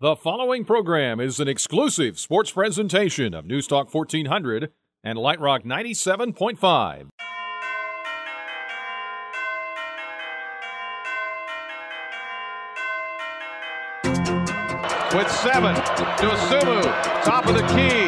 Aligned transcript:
The 0.00 0.14
following 0.14 0.64
program 0.64 1.18
is 1.18 1.40
an 1.40 1.48
exclusive 1.48 2.20
sports 2.20 2.52
presentation 2.52 3.34
of 3.34 3.44
News 3.44 3.66
Talk 3.66 3.92
1400 3.92 4.70
and 5.02 5.18
Light 5.18 5.40
Rock 5.40 5.64
97.5. 5.64 7.08
with 15.14 15.30
seven. 15.32 15.74
Dosunmu, 15.74 16.82
top 17.24 17.46
of 17.46 17.56
the 17.56 17.62
key, 17.62 18.06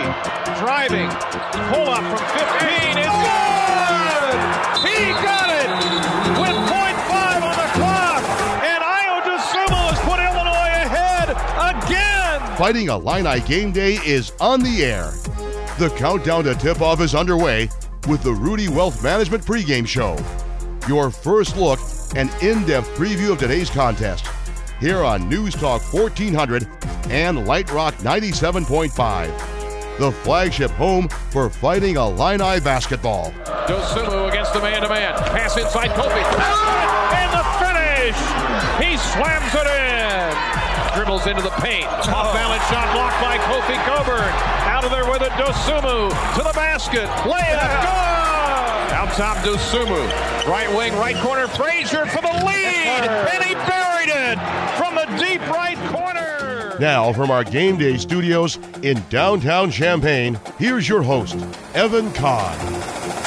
driving, 0.60 1.08
pull 1.74 1.88
up 1.88 2.04
from 2.04 2.18
15 2.38 2.98
is 2.98 3.06
good! 3.06 3.49
Fighting 12.60 12.90
Illini 12.90 13.40
game 13.48 13.72
day 13.72 13.94
is 14.04 14.32
on 14.38 14.62
the 14.62 14.84
air. 14.84 15.12
The 15.78 15.88
countdown 15.96 16.44
to 16.44 16.54
tip 16.54 16.82
off 16.82 17.00
is 17.00 17.14
underway 17.14 17.70
with 18.06 18.22
the 18.22 18.34
Rudy 18.34 18.68
Wealth 18.68 19.02
Management 19.02 19.46
pregame 19.46 19.88
show. 19.88 20.18
Your 20.86 21.10
first 21.10 21.56
look 21.56 21.80
and 22.16 22.28
in 22.42 22.66
depth 22.66 22.94
preview 22.98 23.32
of 23.32 23.38
today's 23.38 23.70
contest 23.70 24.26
here 24.78 25.02
on 25.02 25.26
News 25.26 25.54
Talk 25.54 25.80
1400 25.90 26.68
and 27.08 27.46
Light 27.46 27.72
Rock 27.72 27.94
97.5, 27.94 29.98
the 29.98 30.12
flagship 30.12 30.70
home 30.72 31.08
for 31.08 31.48
Fighting 31.48 31.96
Illini 31.96 32.60
basketball. 32.60 33.32
Dosunmu 33.68 34.28
against 34.28 34.52
the 34.52 34.60
man-to-man. 34.60 35.14
Pass 35.14 35.56
inside 35.56 35.92
Kofi. 35.92 36.22
Ah! 36.36 37.16
And 37.16 37.32
the 37.32 37.42
finish! 37.56 38.18
He 38.84 38.98
slams 38.98 39.54
it 39.54 39.66
in! 39.66 40.59
Dribbles 40.94 41.26
into 41.26 41.42
the 41.42 41.54
paint. 41.62 41.86
Oh. 41.88 42.14
Off 42.14 42.34
balance 42.34 42.62
shot 42.68 42.92
blocked 42.94 43.20
by 43.20 43.38
Kofi 43.38 43.76
Cockburn. 43.86 44.32
Out 44.66 44.84
of 44.84 44.90
there 44.90 45.08
with 45.10 45.22
it, 45.22 45.32
Dosunmu 45.32 46.10
to 46.36 46.42
the 46.42 46.52
basket. 46.54 47.06
Layup, 47.24 47.70
good! 47.82 48.94
Out 48.94 49.12
top, 49.14 49.36
Dosunmu. 49.38 50.48
Right 50.48 50.68
wing, 50.76 50.92
right 50.94 51.16
corner, 51.16 51.48
Frazier 51.48 52.06
for 52.06 52.22
the 52.22 52.44
lead! 52.44 53.04
And 53.04 53.44
he 53.44 53.54
buried 53.54 54.10
it 54.10 54.38
from 54.76 54.94
the 54.94 55.06
deep 55.18 55.40
right 55.48 55.78
corner! 55.90 56.76
Now, 56.80 57.12
from 57.12 57.30
our 57.30 57.44
game 57.44 57.76
day 57.76 57.98
studios 57.98 58.58
in 58.82 59.02
downtown 59.10 59.70
Champaign, 59.70 60.40
here's 60.58 60.88
your 60.88 61.02
host, 61.02 61.36
Evan 61.74 62.10
Kahn. 62.12 63.19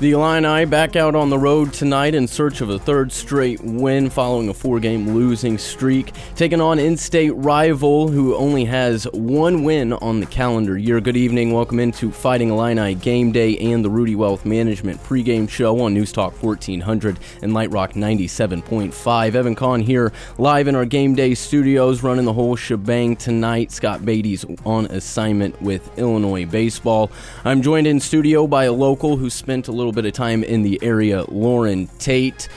The 0.00 0.10
Illini 0.10 0.64
back 0.64 0.96
out 0.96 1.14
on 1.14 1.30
the 1.30 1.38
road 1.38 1.72
tonight 1.72 2.16
in 2.16 2.26
search 2.26 2.60
of 2.60 2.68
a 2.68 2.80
third 2.80 3.12
straight 3.12 3.60
win 3.62 4.10
following 4.10 4.48
a 4.48 4.54
four 4.54 4.80
game 4.80 5.14
losing 5.14 5.56
streak, 5.56 6.12
taking 6.34 6.60
on 6.60 6.80
in 6.80 6.96
state 6.96 7.30
rival 7.30 8.08
who 8.08 8.34
only 8.34 8.64
has 8.64 9.04
one 9.12 9.62
win 9.62 9.92
on 9.92 10.18
the 10.18 10.26
calendar 10.26 10.76
year. 10.76 11.00
Good 11.00 11.16
evening. 11.16 11.52
Welcome 11.52 11.78
into 11.78 12.10
Fighting 12.10 12.50
Illini 12.50 12.96
Game 12.96 13.30
Day 13.30 13.56
and 13.56 13.84
the 13.84 13.88
Rudy 13.88 14.16
Wealth 14.16 14.44
Management 14.44 15.00
pregame 15.04 15.48
show 15.48 15.80
on 15.80 15.94
News 15.94 16.10
Talk 16.10 16.42
1400 16.42 17.20
and 17.42 17.54
Light 17.54 17.70
Rock 17.70 17.92
97.5. 17.92 19.34
Evan 19.36 19.54
Kahn 19.54 19.80
here 19.80 20.12
live 20.38 20.66
in 20.66 20.74
our 20.74 20.86
Game 20.86 21.14
Day 21.14 21.36
studios 21.36 22.02
running 22.02 22.24
the 22.24 22.32
whole 22.32 22.56
shebang 22.56 23.14
tonight. 23.14 23.70
Scott 23.70 24.04
Beatty's 24.04 24.44
on 24.66 24.86
assignment 24.86 25.62
with 25.62 25.96
Illinois 25.96 26.46
baseball. 26.46 27.12
I'm 27.44 27.62
joined 27.62 27.86
in 27.86 28.00
studio 28.00 28.48
by 28.48 28.64
a 28.64 28.72
local 28.72 29.16
who 29.16 29.30
spent 29.30 29.68
a 29.68 29.72
little 29.72 29.83
bit 29.92 30.06
of 30.06 30.12
time 30.12 30.44
in 30.44 30.62
the 30.62 30.78
area, 30.82 31.24
Loren 31.28 31.86
Tate. 31.98 32.48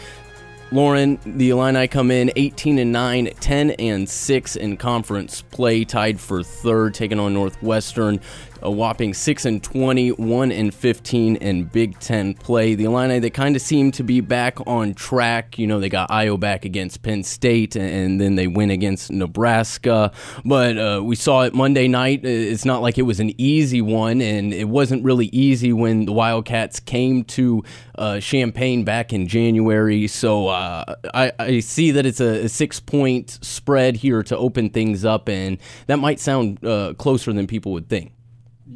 Loren, 0.72 1.17
the 1.25 1.52
Illini 1.52 1.88
come 1.88 2.11
in 2.11 2.30
18 2.36 2.78
and 2.78 2.92
9, 2.92 3.30
10 3.39 3.72
and 3.72 4.09
6 4.09 4.56
in 4.58 4.75
conference 4.75 5.42
play, 5.42 5.86
tied 5.86 6.20
for 6.20 6.44
third, 6.44 6.94
taking 6.94 7.20
on 7.20 7.33
Northwestern. 7.33 8.20
A 8.62 8.72
whopping 8.72 9.14
6 9.14 9.46
and 9.46 9.64
20, 9.64 10.12
1 10.12 10.52
and 10.52 10.74
15 10.74 11.36
in 11.38 11.64
Big 11.66 12.00
Ten 12.00 12.34
play. 12.34 12.76
The 12.76 12.86
Illini, 12.86 13.20
they 13.20 13.30
kind 13.30 13.56
of 13.56 13.62
seem 13.62 13.92
to 13.94 14.04
be 14.04 14.22
back 14.22 14.60
on 14.68 14.94
track. 14.94 15.60
You 15.60 15.68
know, 15.68 15.80
they 15.80 15.90
got 15.90 16.10
Ayo 16.10 16.40
back 16.40 16.66
against 16.66 17.02
Penn 17.04 17.23
State, 17.23 17.76
and 17.76 18.20
then 18.20 18.36
they 18.36 18.48
win 18.48 18.72
against 18.72 19.12
Nebraska. 19.12 20.12
But 20.44 20.78
uh, 20.78 21.02
we 21.04 21.16
saw 21.16 21.44
it 21.44 21.54
Monday 21.54 21.88
night. 21.88 22.26
It's 22.26 22.66
not 22.66 22.82
like 22.82 22.98
it 22.98 23.04
was 23.04 23.20
an 23.20 23.40
easy 23.40 23.82
one, 23.82 24.22
and 24.22 24.54
it 24.54 24.67
wasn't 24.67 25.04
really 25.04 25.28
easy 25.28 25.73
when 25.73 26.06
the 26.06 26.14
Wildcats 26.14 26.80
came 26.80 27.23
to 27.26 27.64
uh, 27.98 28.20
Champaign 28.20 28.84
back 28.84 29.14
in 29.14 29.28
January. 29.28 30.08
So 30.08 30.48
uh, 30.48 30.96
I, 31.14 31.32
I, 31.40 31.60
see 31.60 31.92
that 31.92 32.06
it's 32.06 32.20
a, 32.20 32.46
a, 32.46 32.50
six 32.50 32.80
point 32.80 33.40
spread 33.42 33.98
here 33.98 34.23
to 34.23 34.38
open 34.38 34.70
things 34.70 35.04
up, 35.04 35.30
and 35.30 35.58
that 35.88 35.98
might 35.98 36.20
sound 36.20 36.64
uh, 36.64 36.94
closer 36.98 37.34
than 37.34 37.48
people 37.48 37.72
would 37.73 37.90
think. 37.90 38.12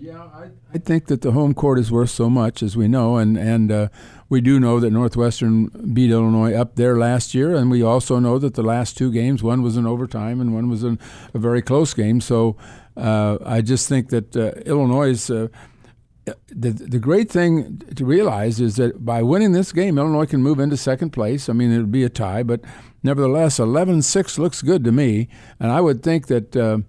Yeah, 0.01 0.23
I, 0.33 0.49
I, 0.73 0.79
think 0.79 1.05
that 1.07 1.21
the 1.21 1.31
home 1.31 1.53
court 1.53 1.77
is 1.77 1.91
worth 1.91 2.09
so 2.09 2.27
much, 2.27 2.63
as 2.63 2.75
we 2.75 2.87
know, 2.87 3.17
and 3.17 3.37
and 3.37 3.71
uh, 3.71 3.89
we 4.29 4.41
do 4.41 4.59
know 4.59 4.79
that 4.79 4.89
Northwestern 4.89 5.67
beat 5.93 6.09
Illinois 6.09 6.55
up 6.55 6.75
there 6.75 6.97
last 6.97 7.35
year, 7.35 7.53
and 7.53 7.69
we 7.69 7.83
also 7.83 8.17
know 8.17 8.39
that 8.39 8.55
the 8.55 8.63
last 8.63 8.97
two 8.97 9.11
games, 9.11 9.43
one 9.43 9.61
was 9.61 9.77
in 9.77 9.85
overtime 9.85 10.41
and 10.41 10.55
one 10.55 10.69
was 10.69 10.83
in 10.83 10.97
a 11.35 11.37
very 11.37 11.61
close 11.61 11.93
game. 11.93 12.19
So 12.19 12.57
uh, 12.97 13.37
I 13.45 13.61
just 13.61 13.87
think 13.87 14.09
that 14.09 14.35
uh, 14.35 14.53
Illinois. 14.65 15.29
Uh, 15.29 15.49
the, 16.47 16.69
the 16.69 16.99
great 16.99 17.31
thing 17.31 17.79
to 17.95 18.05
realize 18.05 18.61
is 18.61 18.75
that 18.75 19.03
by 19.03 19.23
winning 19.23 19.53
this 19.53 19.71
game, 19.71 19.97
Illinois 19.97 20.27
can 20.27 20.41
move 20.41 20.59
into 20.59 20.77
second 20.77 21.09
place. 21.09 21.49
I 21.49 21.53
mean, 21.53 21.71
it 21.71 21.79
would 21.79 21.91
be 21.91 22.03
a 22.03 22.09
tie, 22.09 22.43
but 22.43 22.61
nevertheless, 23.01 23.57
11 23.57 24.03
6 24.03 24.37
looks 24.37 24.61
good 24.61 24.83
to 24.83 24.91
me. 24.91 25.29
And 25.59 25.71
I 25.71 25.81
would 25.81 26.03
think 26.03 26.27
that 26.27 26.55
uh, 26.55 26.79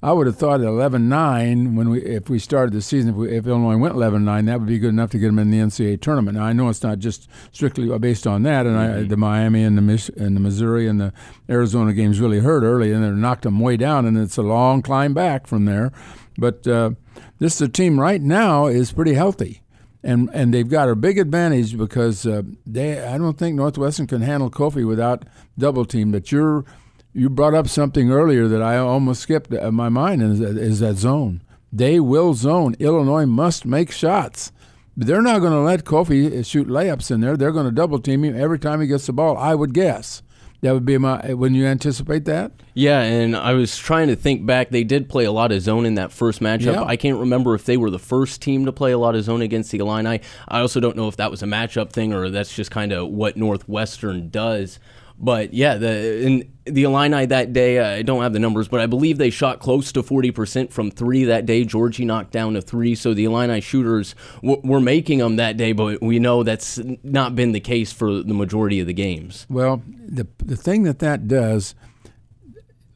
I 0.00 0.12
would 0.12 0.28
have 0.28 0.36
thought 0.36 0.60
11-9 0.60 1.74
when 1.74 1.90
we 1.90 2.00
if 2.02 2.30
we 2.30 2.38
started 2.38 2.72
the 2.72 2.80
season 2.80 3.10
if, 3.10 3.16
we, 3.16 3.36
if 3.36 3.46
Illinois 3.46 3.76
went 3.76 3.94
11-9 3.94 4.46
that 4.46 4.60
would 4.60 4.68
be 4.68 4.78
good 4.78 4.90
enough 4.90 5.10
to 5.10 5.18
get 5.18 5.26
them 5.26 5.40
in 5.40 5.50
the 5.50 5.58
NCAA 5.58 6.00
tournament. 6.00 6.36
Now 6.36 6.44
I 6.44 6.52
know 6.52 6.68
it's 6.68 6.84
not 6.84 7.00
just 7.00 7.28
strictly 7.50 7.96
based 7.98 8.26
on 8.26 8.44
that, 8.44 8.64
and 8.64 8.76
mm-hmm. 8.76 9.00
I, 9.00 9.02
the 9.02 9.16
Miami 9.16 9.64
and 9.64 9.76
the 9.76 10.12
and 10.16 10.36
the 10.36 10.40
Missouri 10.40 10.86
and 10.86 11.00
the 11.00 11.12
Arizona 11.50 11.92
games 11.92 12.20
really 12.20 12.38
hurt 12.38 12.62
early, 12.62 12.92
and 12.92 13.02
they 13.02 13.10
knocked 13.10 13.42
them 13.42 13.58
way 13.58 13.76
down, 13.76 14.06
and 14.06 14.16
it's 14.16 14.36
a 14.36 14.42
long 14.42 14.82
climb 14.82 15.14
back 15.14 15.46
from 15.46 15.64
there. 15.64 15.90
But 16.38 16.66
uh, 16.68 16.92
this 17.38 17.56
is 17.56 17.62
a 17.62 17.68
team 17.68 17.98
right 17.98 18.22
now 18.22 18.66
is 18.66 18.92
pretty 18.92 19.14
healthy. 19.14 19.62
And, 20.04 20.30
and 20.32 20.54
they've 20.54 20.68
got 20.68 20.88
a 20.88 20.94
big 20.94 21.18
advantage 21.18 21.76
because 21.76 22.24
uh, 22.24 22.42
they 22.64 23.04
I 23.04 23.18
don't 23.18 23.36
think 23.36 23.56
Northwestern 23.56 24.06
can 24.06 24.22
handle 24.22 24.48
Kofi 24.48 24.86
without 24.86 25.24
double 25.58 25.84
team. 25.84 26.12
But 26.12 26.30
you're 26.30 26.64
you 27.12 27.28
brought 27.30 27.54
up 27.54 27.68
something 27.68 28.10
earlier 28.10 28.48
that 28.48 28.62
I 28.62 28.76
almost 28.78 29.22
skipped 29.22 29.50
my 29.50 29.88
mind 29.88 30.22
is, 30.22 30.40
is 30.40 30.80
that 30.80 30.96
zone. 30.96 31.42
They 31.72 32.00
will 32.00 32.34
zone. 32.34 32.74
Illinois 32.78 33.26
must 33.26 33.66
make 33.66 33.90
shots. 33.90 34.52
They're 34.96 35.22
not 35.22 35.40
going 35.40 35.52
to 35.52 35.60
let 35.60 35.84
Kofi 35.84 36.44
shoot 36.44 36.66
layups 36.66 37.10
in 37.10 37.20
there. 37.20 37.36
They're 37.36 37.52
going 37.52 37.66
to 37.66 37.72
double 37.72 38.00
team 38.00 38.24
him 38.24 38.40
every 38.40 38.58
time 38.58 38.80
he 38.80 38.86
gets 38.86 39.06
the 39.06 39.12
ball. 39.12 39.36
I 39.36 39.54
would 39.54 39.72
guess. 39.72 40.22
That 40.60 40.72
would 40.72 40.84
be 40.84 40.98
my. 40.98 41.34
Wouldn't 41.34 41.56
you 41.56 41.66
anticipate 41.66 42.24
that? 42.24 42.50
Yeah, 42.74 43.00
and 43.02 43.36
I 43.36 43.52
was 43.52 43.76
trying 43.76 44.08
to 44.08 44.16
think 44.16 44.44
back. 44.44 44.70
They 44.70 44.82
did 44.82 45.08
play 45.08 45.24
a 45.24 45.30
lot 45.30 45.52
of 45.52 45.62
zone 45.62 45.86
in 45.86 45.94
that 45.94 46.10
first 46.10 46.40
matchup. 46.40 46.74
Yeah. 46.74 46.82
I 46.82 46.96
can't 46.96 47.20
remember 47.20 47.54
if 47.54 47.64
they 47.64 47.76
were 47.76 47.90
the 47.90 47.98
first 48.00 48.42
team 48.42 48.64
to 48.64 48.72
play 48.72 48.90
a 48.90 48.98
lot 48.98 49.14
of 49.14 49.22
zone 49.22 49.40
against 49.40 49.70
the 49.70 49.78
Illini. 49.78 50.20
I 50.48 50.58
also 50.58 50.80
don't 50.80 50.96
know 50.96 51.06
if 51.06 51.16
that 51.16 51.30
was 51.30 51.44
a 51.44 51.46
matchup 51.46 51.92
thing 51.92 52.12
or 52.12 52.28
that's 52.28 52.52
just 52.52 52.72
kind 52.72 52.90
of 52.90 53.08
what 53.08 53.36
Northwestern 53.36 54.30
does. 54.30 54.80
But 55.20 55.52
yeah, 55.52 55.76
the 55.76 56.22
in 56.24 56.52
the 56.64 56.84
Illini 56.84 57.26
that 57.26 57.52
day, 57.52 57.78
uh, 57.78 57.98
I 57.98 58.02
don't 58.02 58.22
have 58.22 58.32
the 58.32 58.38
numbers, 58.38 58.68
but 58.68 58.80
I 58.80 58.86
believe 58.86 59.18
they 59.18 59.30
shot 59.30 59.58
close 59.58 59.90
to 59.92 60.02
40% 60.02 60.70
from 60.70 60.90
three 60.90 61.24
that 61.24 61.44
day. 61.44 61.64
Giorgi 61.64 62.06
knocked 62.06 62.30
down 62.30 62.54
a 62.54 62.62
three, 62.62 62.94
so 62.94 63.14
the 63.14 63.24
Illini 63.24 63.60
shooters 63.60 64.14
w- 64.42 64.60
were 64.62 64.80
making 64.80 65.18
them 65.18 65.36
that 65.36 65.56
day, 65.56 65.72
but 65.72 66.00
we 66.00 66.20
know 66.20 66.44
that's 66.44 66.78
not 67.02 67.34
been 67.34 67.50
the 67.52 67.60
case 67.60 67.92
for 67.92 68.22
the 68.22 68.34
majority 68.34 68.78
of 68.78 68.86
the 68.86 68.92
games. 68.92 69.44
Well, 69.50 69.82
the, 69.88 70.26
the 70.38 70.56
thing 70.56 70.84
that 70.84 71.00
that 71.00 71.26
does, 71.26 71.74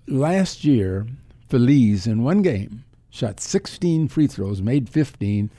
last 0.06 0.64
year, 0.64 1.06
Feliz 1.48 2.06
in 2.06 2.22
one 2.22 2.42
game 2.42 2.84
shot 3.10 3.40
16 3.40 4.08
free 4.08 4.26
throws, 4.28 4.62
made 4.62 4.88
15 4.88 5.50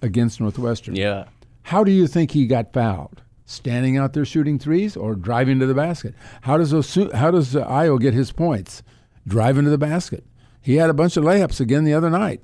against 0.00 0.40
Northwestern. 0.40 0.94
Yeah. 0.94 1.24
How 1.62 1.84
do 1.84 1.90
you 1.90 2.06
think 2.06 2.30
he 2.30 2.46
got 2.46 2.72
fouled? 2.72 3.22
Standing 3.52 3.96
out 3.96 4.14
there 4.14 4.24
shooting 4.24 4.58
threes 4.58 4.96
or 4.96 5.14
driving 5.14 5.60
to 5.60 5.66
the 5.66 5.74
basket. 5.74 6.14
How 6.42 6.56
does 6.56 6.72
Osu- 6.72 7.12
how 7.12 7.30
does 7.30 7.54
uh, 7.54 7.66
Ayo 7.66 8.00
get 8.00 8.14
his 8.14 8.32
points? 8.32 8.82
Driving 9.26 9.64
to 9.64 9.70
the 9.70 9.78
basket. 9.78 10.24
He 10.60 10.76
had 10.76 10.90
a 10.90 10.94
bunch 10.94 11.16
of 11.16 11.24
layups 11.24 11.60
again 11.60 11.84
the 11.84 11.94
other 11.94 12.10
night. 12.10 12.42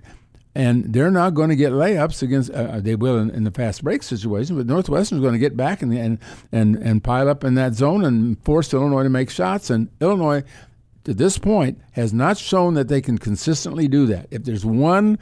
And 0.54 0.92
they're 0.92 1.10
not 1.10 1.34
going 1.34 1.50
to 1.50 1.56
get 1.56 1.72
layups 1.72 2.22
against. 2.22 2.50
Uh, 2.50 2.54
uh, 2.54 2.80
they 2.80 2.96
will 2.96 3.18
in, 3.18 3.30
in, 3.30 3.44
the 3.44 3.50
fast 3.50 3.84
break 3.84 4.02
situation, 4.02 4.56
but 4.56 4.66
Northwestern's 4.66 5.20
going 5.20 5.34
to 5.34 5.38
get 5.38 5.56
back 5.56 5.82
and 5.82 6.18
and 6.50 6.76
and 6.76 7.04
pile 7.04 7.28
up 7.28 7.44
in 7.44 7.54
that 7.54 7.74
zone 7.74 8.04
and 8.04 8.42
force 8.44 8.72
Illinois 8.74 9.04
to 9.04 9.08
make 9.08 9.30
shots. 9.30 9.70
And 9.70 9.88
Illinois, 10.00 10.42
to 11.04 11.14
this 11.14 11.38
point, 11.38 11.80
has 11.92 12.12
not 12.12 12.38
shown 12.38 12.74
that 12.74 12.88
they 12.88 13.00
can 13.00 13.18
consistently 13.18 13.86
do 13.86 14.06
that. 14.06 14.26
If 14.30 14.44
there's 14.44 14.64
one 14.64 15.18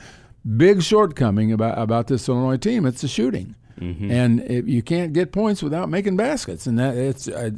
big 0.57 0.83
shortcoming 0.83 1.53
about 1.53 1.79
about 1.79 2.07
this 2.07 2.29
Illinois 2.29 2.57
team, 2.57 2.87
it's 2.87 3.03
the 3.03 3.09
shooting. 3.09 3.57
Mm-hmm. 3.81 4.11
And 4.11 4.41
it, 4.41 4.67
you 4.67 4.83
can't 4.83 5.13
get 5.13 5.33
points 5.33 5.63
without 5.63 5.89
making 5.89 6.17
baskets. 6.17 6.67
And 6.67 6.79
that 6.79 6.97
it's 6.97 7.29
I, 7.29 7.53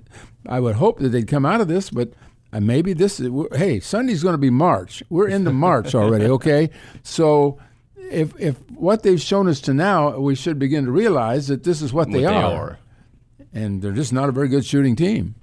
I 0.47 0.61
would 0.61 0.77
hope 0.77 0.99
that 0.99 1.11
they'd 1.11 1.29
come 1.29 1.47
out 1.47 1.61
of 1.61 1.69
this, 1.69 1.91
but 1.91 2.13
uh, 2.53 2.61
maybe 2.61 2.93
this 2.93 3.21
is 3.21 3.31
hey 3.55 3.79
Sunday's 3.81 4.23
going 4.23 4.35
to 4.35 4.39
be 4.39 4.51
March. 4.51 5.03
We're 5.11 5.29
into 5.29 5.53
March 5.53 5.95
already. 5.95 6.25
Okay, 6.39 6.71
so 7.03 7.59
if 7.97 8.33
if 8.41 8.59
what 8.71 9.03
they've 9.03 9.21
shown 9.21 9.49
us 9.49 9.61
to 9.63 9.75
now, 9.75 10.19
we 10.19 10.35
should 10.35 10.59
begin 10.59 10.85
to 10.87 10.91
realize 10.91 11.47
that 11.49 11.63
this 11.65 11.83
is 11.83 11.93
what, 11.93 12.09
What 12.09 12.13
they, 12.15 12.21
they 12.21 12.27
are. 12.27 12.55
are. 12.55 12.79
and 13.53 13.81
they're 13.83 13.93
just 13.93 14.13
not 14.13 14.29
a 14.29 14.33
very 14.33 14.49
good 14.49 14.65
shooting 14.65 14.97
team. 14.97 15.35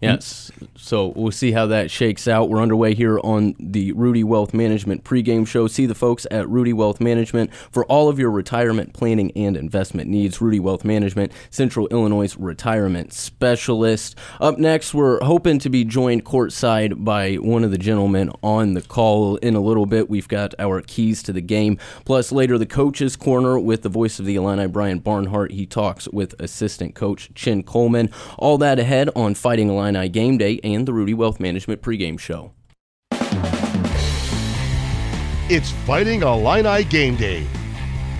Yes. 0.00 0.50
Mm. 0.60 0.68
So 0.76 1.08
we'll 1.16 1.32
see 1.32 1.52
how 1.52 1.66
that 1.66 1.90
shakes 1.90 2.28
out. 2.28 2.48
We're 2.48 2.62
underway 2.62 2.94
here 2.94 3.20
on 3.20 3.54
the 3.58 3.92
Rudy 3.92 4.24
Wealth 4.24 4.54
Management 4.54 5.04
pregame 5.04 5.46
show. 5.46 5.66
See 5.66 5.86
the 5.86 5.94
folks 5.94 6.26
at 6.30 6.48
Rudy 6.48 6.72
Wealth 6.72 7.00
Management 7.00 7.52
for 7.54 7.84
all 7.86 8.08
of 8.08 8.18
your 8.18 8.30
retirement 8.30 8.92
planning 8.92 9.32
and 9.34 9.56
investment 9.56 10.08
needs. 10.08 10.40
Rudy 10.40 10.60
Wealth 10.60 10.84
Management, 10.84 11.32
Central 11.50 11.88
Illinois 11.88 12.34
retirement 12.36 13.12
specialist. 13.12 14.16
Up 14.40 14.58
next, 14.58 14.94
we're 14.94 15.22
hoping 15.24 15.58
to 15.58 15.68
be 15.68 15.84
joined 15.84 16.24
courtside 16.24 17.04
by 17.04 17.34
one 17.34 17.64
of 17.64 17.70
the 17.70 17.78
gentlemen 17.78 18.30
on 18.42 18.74
the 18.74 18.82
call 18.82 19.36
in 19.36 19.54
a 19.54 19.60
little 19.60 19.86
bit. 19.86 20.08
We've 20.08 20.28
got 20.28 20.54
our 20.58 20.80
keys 20.80 21.22
to 21.24 21.32
the 21.32 21.40
game. 21.40 21.78
Plus, 22.04 22.30
later, 22.30 22.56
the 22.56 22.66
coaches' 22.66 23.16
corner 23.16 23.58
with 23.58 23.82
the 23.82 23.88
voice 23.88 24.18
of 24.18 24.26
the 24.26 24.36
Illini, 24.36 24.68
Brian 24.68 25.00
Barnhart. 25.00 25.52
He 25.52 25.66
talks 25.66 26.08
with 26.08 26.38
assistant 26.40 26.94
coach 26.94 27.30
Chin 27.34 27.62
Coleman. 27.62 28.10
All 28.38 28.58
that 28.58 28.78
ahead 28.78 29.10
on 29.16 29.34
Fighting 29.34 29.68
Illini 29.68 29.87
Game 30.08 30.38
Day 30.38 30.60
and 30.62 30.86
the 30.86 30.92
Rudy 30.92 31.14
Wealth 31.14 31.40
Management 31.40 31.82
pregame 31.82 32.18
show. 32.18 32.52
It's 35.50 35.70
Fighting 35.86 36.22
Illini 36.22 36.84
Game 36.84 37.16
Day. 37.16 37.46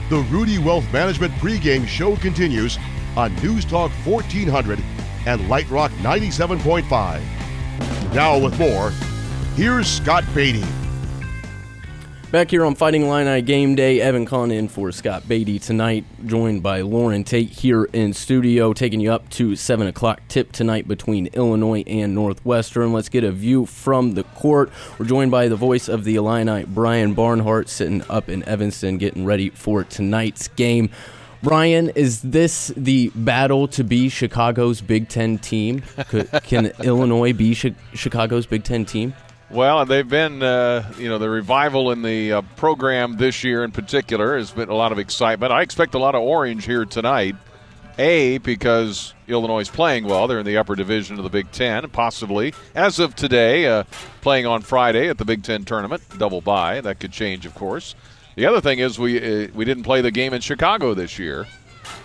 The 0.09 0.21
Rudy 0.31 0.59
Wealth 0.59 0.91
Management 0.93 1.33
pregame 1.35 1.87
show 1.87 2.17
continues 2.17 2.79
on 3.17 3.35
News 3.37 3.65
Talk 3.67 3.91
1400 4.07 4.79
and 5.27 5.49
Light 5.49 5.69
Rock 5.69 5.91
97.5. 6.01 7.23
Now 8.15 8.39
with 8.39 8.59
more, 8.59 8.91
here's 9.55 9.87
Scott 9.87 10.25
Beatty. 10.35 10.65
Back 12.31 12.51
here 12.51 12.67
on 12.67 12.75
Fighting 12.75 13.05
Illini 13.05 13.41
Game 13.41 13.75
Day, 13.75 14.03
Evan 14.03 14.27
Kahn 14.27 14.51
in 14.51 14.69
for 14.69 14.93
Scott 14.93 15.27
Beatty 15.27 15.59
tonight, 15.59 16.05
joined 16.27 16.63
by 16.63 16.83
Loren 16.83 17.25
Tate 17.25 17.49
here 17.49 17.85
in 17.85 18.13
studio, 18.13 18.75
taking 18.75 19.01
you 19.01 19.11
up 19.11 19.27
to 19.31 19.57
7 19.57 19.87
o'clock 19.87 20.21
tip 20.29 20.53
tonight 20.53 20.87
between 20.87 21.29
Illinois 21.29 21.85
and 21.87 22.15
Northwestern. 22.15 22.93
Let's 22.93 23.09
get 23.09 23.25
a 23.25 23.33
view 23.33 23.65
from 23.65 24.13
the 24.13 24.25
court. 24.25 24.71
We're 24.99 25.07
joined 25.07 25.31
by 25.31 25.49
the 25.49 25.57
voice 25.57 25.89
of 25.89 26.05
the 26.05 26.17
Illini, 26.17 26.67
Brian 26.67 27.15
Barnhart, 27.15 27.71
sitting 27.71 28.03
up 28.11 28.29
in 28.29 28.47
Evanston, 28.47 28.99
getting 28.99 29.25
ready 29.25 29.49
for 29.49 29.83
tonight's 29.83 30.49
game. 30.49 30.91
Brian, 31.43 31.89
is 31.91 32.21
this 32.21 32.71
the 32.77 33.11
battle 33.15 33.67
to 33.69 33.83
be 33.83 34.11
Chicago's 34.11 34.83
Big 34.83 35.09
Ten 35.09 35.39
team? 35.39 35.83
Could, 36.11 36.29
can 36.43 36.67
Illinois 36.85 37.33
be 37.33 37.55
Chi- 37.55 37.75
Chicago's 37.95 38.45
Big 38.45 38.65
Ten 38.65 38.85
team? 38.85 39.15
Well, 39.51 39.87
they've 39.87 40.07
been, 40.07 40.43
uh, 40.43 40.93
you 40.99 41.09
know, 41.09 41.17
the 41.17 41.31
revival 41.31 41.91
in 41.91 42.03
the 42.03 42.33
uh, 42.33 42.43
program 42.57 43.17
this 43.17 43.43
year 43.43 43.65
in 43.65 43.73
particular 43.73 44.37
has 44.37 44.51
been 44.51 44.69
a 44.69 44.75
lot 44.75 44.93
of 44.93 44.99
excitement. 44.99 45.53
I 45.53 45.63
expect 45.63 45.95
a 45.95 45.99
lot 45.99 46.15
of 46.15 46.21
orange 46.21 46.67
here 46.67 46.85
tonight. 46.85 47.35
A, 48.01 48.39
because 48.39 49.15
Illinois 49.27 49.61
is 49.61 49.71
playing 49.71 50.05
well. 50.05 50.29
They're 50.29 50.39
in 50.39 50.47
the 50.47 50.59
upper 50.59 50.77
division 50.77 51.17
of 51.17 51.25
the 51.25 51.31
Big 51.31 51.51
Ten, 51.51 51.89
possibly, 51.91 52.55
as 52.75 53.01
of 53.01 53.17
today, 53.17 53.67
uh, 53.67 53.85
playing 54.21 54.47
on 54.47 54.63
Friday 54.63 55.09
at 55.09 55.19
the 55.19 55.25
Big 55.25 55.43
Ten 55.43 55.65
tournament, 55.65 56.03
double 56.17 56.41
bye. 56.41 56.81
That 56.81 57.01
could 57.01 57.11
change, 57.11 57.45
of 57.45 57.57
course. 57.57 57.97
The 58.37 58.47
other 58.47 58.61
thing 58.61 58.79
is 58.79 59.01
we 59.01 59.19
uh, 59.19 59.49
we 59.53 59.65
didn't 59.65 59.83
play 59.83 60.01
the 60.01 60.13
game 60.13 60.33
in 60.33 60.41
Chicago 60.41 60.95
this 60.95 61.19
year, 61.19 61.49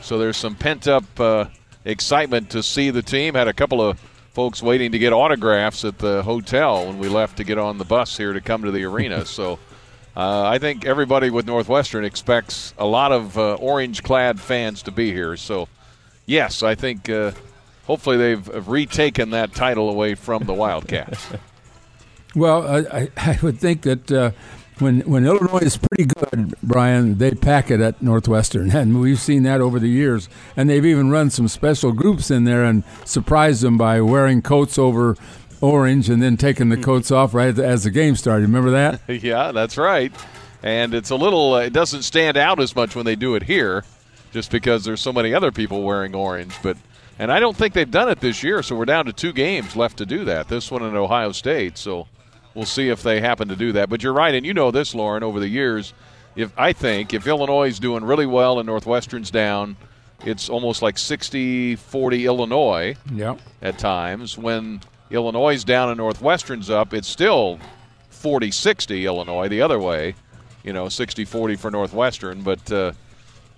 so 0.02 0.18
there's 0.18 0.38
some 0.38 0.56
pent 0.56 0.88
up 0.88 1.04
uh, 1.20 1.46
excitement 1.86 2.50
to 2.52 2.64
see 2.64 2.90
the 2.90 3.04
team. 3.04 3.36
Had 3.36 3.48
a 3.48 3.54
couple 3.54 3.80
of 3.80 4.00
folks 4.34 4.64
waiting 4.64 4.92
to 4.92 5.00
get 5.00 5.14
autographs 5.14 5.86
at 5.86 6.00
the 6.00 6.24
hotel 6.24 6.88
when 6.88 6.98
we 7.00 7.08
left 7.08 7.38
to 7.38 7.44
get 7.44 7.58
on 7.58 7.78
the 7.78 7.86
bus 7.86 8.18
here 8.18 8.34
to 8.34 8.42
come 8.42 8.64
to 8.64 8.72
the 8.72 8.84
arena. 8.84 9.26
So 9.34 9.58
uh, 10.16 10.44
I 10.44 10.60
think 10.60 10.86
everybody 10.86 11.32
with 11.32 11.48
Northwestern 11.48 12.06
expects 12.06 12.74
a 12.78 12.86
lot 12.86 13.12
of 13.12 13.38
uh, 13.38 13.56
orange 13.56 14.04
clad 14.04 14.40
fans 14.40 14.84
to 14.84 14.92
be 14.92 15.12
here. 15.12 15.36
So, 15.38 15.68
yes, 16.28 16.62
I 16.62 16.76
think 16.76 17.10
uh, 17.10 17.32
hopefully 17.88 18.18
they've 18.18 18.68
retaken 18.68 19.32
that 19.32 19.56
title 19.56 19.90
away 19.90 20.14
from 20.14 20.44
the 20.44 20.54
Wildcats. 20.54 21.28
Well, 22.36 22.88
I, 22.92 23.10
I, 23.16 23.38
would 23.44 23.60
think 23.60 23.84
that 23.84 24.12
uh, 24.12 24.32
when 24.80 25.02
when 25.02 25.24
Illinois 25.24 25.60
is 25.60 25.78
pretty 25.78 26.06
good, 26.06 26.13
Brian, 26.62 27.18
they 27.18 27.32
pack 27.32 27.72
it 27.72 27.80
at 27.80 28.02
Northwestern, 28.02 28.72
and 28.76 29.00
we've 29.00 29.20
seen 29.20 29.44
that 29.44 29.62
over 29.62 29.80
the 29.80 29.90
years. 29.90 30.30
And 30.56 30.70
they've 30.70 30.86
even 30.86 31.10
run 31.10 31.30
some 31.30 31.48
special 31.48 31.92
groups 31.92 32.32
in 32.32 32.44
there 32.44 32.64
and 32.64 32.84
surprised 33.06 33.62
them 33.62 33.78
by 33.78 34.02
wearing 34.02 34.42
coats 34.42 34.78
over 34.78 35.16
orange 35.62 36.10
and 36.10 36.22
then 36.22 36.36
taking 36.36 36.70
the 36.70 36.78
coats 36.78 37.10
off 37.10 37.34
right 37.34 37.58
as 37.58 37.86
the 37.86 37.92
game 37.92 38.16
started. 38.16 38.44
Remember 38.44 38.72
that? 38.72 39.02
yeah, 39.24 39.52
that's 39.52 39.78
right. 39.78 40.12
And 40.62 40.94
it's 40.94 41.10
a 41.10 41.16
little, 41.16 41.54
uh, 41.54 41.62
it 41.62 41.74
doesn't 41.74 42.04
stand 42.04 42.38
out 42.38 42.60
as 42.60 42.76
much 42.76 42.96
when 42.96 43.06
they 43.06 43.16
do 43.16 43.36
it 43.36 43.44
here 43.44 43.84
just 44.32 44.52
because 44.52 44.84
there's 44.84 45.02
so 45.02 45.14
many 45.14 45.34
other 45.34 45.52
people 45.52 45.84
wearing 45.84 46.16
orange. 46.16 46.56
But, 46.62 46.78
and 47.20 47.32
I 47.32 47.40
don't 47.40 47.56
think 47.56 47.74
they've 47.74 47.90
done 47.90 48.10
it 48.10 48.20
this 48.20 48.44
year, 48.44 48.64
so 48.64 48.76
we're 48.76 48.86
down 48.86 49.06
to 49.06 49.14
two 49.14 49.32
games 49.32 49.76
left 49.76 49.98
to 49.98 50.06
do 50.06 50.26
that. 50.26 50.48
This 50.48 50.72
one 50.72 50.84
in 50.84 50.96
Ohio 50.96 51.32
State. 51.32 51.78
So 51.78 52.08
we'll 52.54 52.66
see 52.66 52.90
if 52.90 53.04
they 53.04 53.22
happen 53.22 53.48
to 53.50 53.56
do 53.56 53.72
that. 53.74 53.90
But 53.90 54.04
you're 54.04 54.14
right, 54.14 54.34
and 54.34 54.46
you 54.46 54.54
know 54.54 54.72
this, 54.72 54.96
Loren, 54.96 55.24
over 55.24 55.40
the 55.40 55.48
years. 55.48 55.94
If 56.36 56.52
I 56.58 56.74
think 56.74 57.14
if 57.14 57.28
Illinois 57.28 57.68
is 57.70 57.80
doing 57.80 58.04
really 58.04 58.26
well 58.26 58.60
and 58.60 58.66
Northwestern's 58.68 59.30
down, 59.32 59.76
it's 60.26 60.50
almost 60.50 60.82
like 60.82 60.98
60 60.98 61.76
40 61.76 62.26
Illinois 62.26 62.96
Yeah. 63.14 63.36
at 63.62 63.78
times. 63.78 64.38
When 64.38 64.82
Illinois 65.12 65.54
is 65.56 65.64
down 65.64 65.90
and 65.90 65.98
Northwestern's 65.98 66.70
up, 66.70 66.94
it's 66.94 67.08
still 67.08 67.60
40 68.10 68.52
60 68.52 69.06
Illinois 69.06 69.48
the 69.48 69.62
other 69.62 69.80
way, 69.80 70.16
you 70.64 70.74
know, 70.74 70.90
60 70.90 71.26
40 71.26 71.56
for 71.56 71.70
Northwestern, 71.70 72.42
but, 72.42 72.72
uh, 72.72 72.94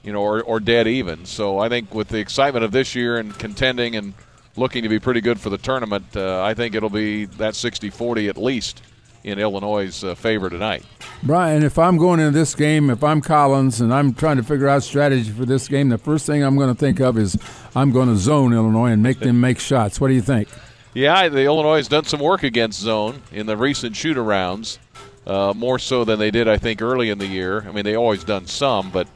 you 0.04 0.12
know, 0.12 0.22
or, 0.22 0.42
or 0.44 0.60
dead 0.60 0.88
even. 0.88 1.26
So 1.26 1.60
I 1.60 1.70
think 1.70 1.94
with 1.94 2.10
the 2.10 2.18
excitement 2.20 2.66
of 2.66 2.72
this 2.72 2.94
year 2.96 3.18
and 3.18 3.38
contending 3.38 3.96
and 3.96 4.14
looking 4.58 4.84
to 4.84 4.90
be 4.90 5.00
pretty 5.00 5.22
good 5.22 5.40
for 5.40 5.50
the 5.50 5.58
tournament, 5.58 6.06
uh, 6.16 6.44
I 6.44 6.54
think 6.54 6.76
it'll 6.76 6.90
be 6.90 7.26
that 7.26 7.56
60 7.56 7.90
40 7.90 8.28
at 8.28 8.38
least 8.38 8.82
in 9.26 9.40
Illinois' 9.40 10.04
uh, 10.04 10.14
favor 10.14 10.52
tonight. 10.52 10.86
Brian, 11.24 11.64
if 11.64 11.80
I'm 11.80 11.98
going 11.98 12.20
into 12.20 12.32
this 12.32 12.54
game, 12.54 12.92
if 12.92 13.04
I'm 13.04 13.22
Collins 13.22 13.82
and 13.82 13.92
I'm 13.92 14.14
trying 14.14 14.38
to 14.38 14.44
figure 14.44 14.70
out 14.70 14.84
strategy 14.84 15.32
for 15.32 15.46
this 15.46 15.68
game, 15.68 15.90
the 15.90 15.98
first 15.98 16.28
thing 16.28 16.44
I'm 16.44 16.56
going 16.56 16.74
to 16.74 16.80
think 16.80 17.00
of 17.00 17.18
is 17.18 17.36
I'm 17.76 17.92
going 17.92 18.08
to 18.08 18.18
zone 18.18 18.54
Illinois 18.54 18.92
and 18.92 19.02
make 19.02 19.20
them 19.20 19.42
make 19.42 19.60
shots. 19.60 20.00
What 20.00 20.10
do 20.10 20.14
you 20.14 20.22
think? 20.22 20.48
Yeah, 20.94 21.28
the 21.28 21.44
Illinois 21.44 21.78
has 21.78 21.88
done 21.88 22.06
some 22.06 22.20
work 22.20 22.44
against 22.44 22.80
zone 22.80 23.24
in 23.32 23.48
the 23.48 23.58
recent 23.58 23.96
shoot 23.96 24.16
arounds, 24.16 24.78
uh, 25.26 25.54
more 25.56 25.80
so 25.80 26.06
than 26.06 26.20
they 26.20 26.30
did, 26.30 26.48
I 26.48 26.58
think, 26.58 26.84
early 26.84 27.10
in 27.10 27.18
the 27.18 27.28
year. 27.28 27.66
I 27.68 27.72
mean, 27.72 27.84
they 27.84 27.96
always 27.96 28.24
done 28.24 28.46
some, 28.46 28.92
but 28.92 29.08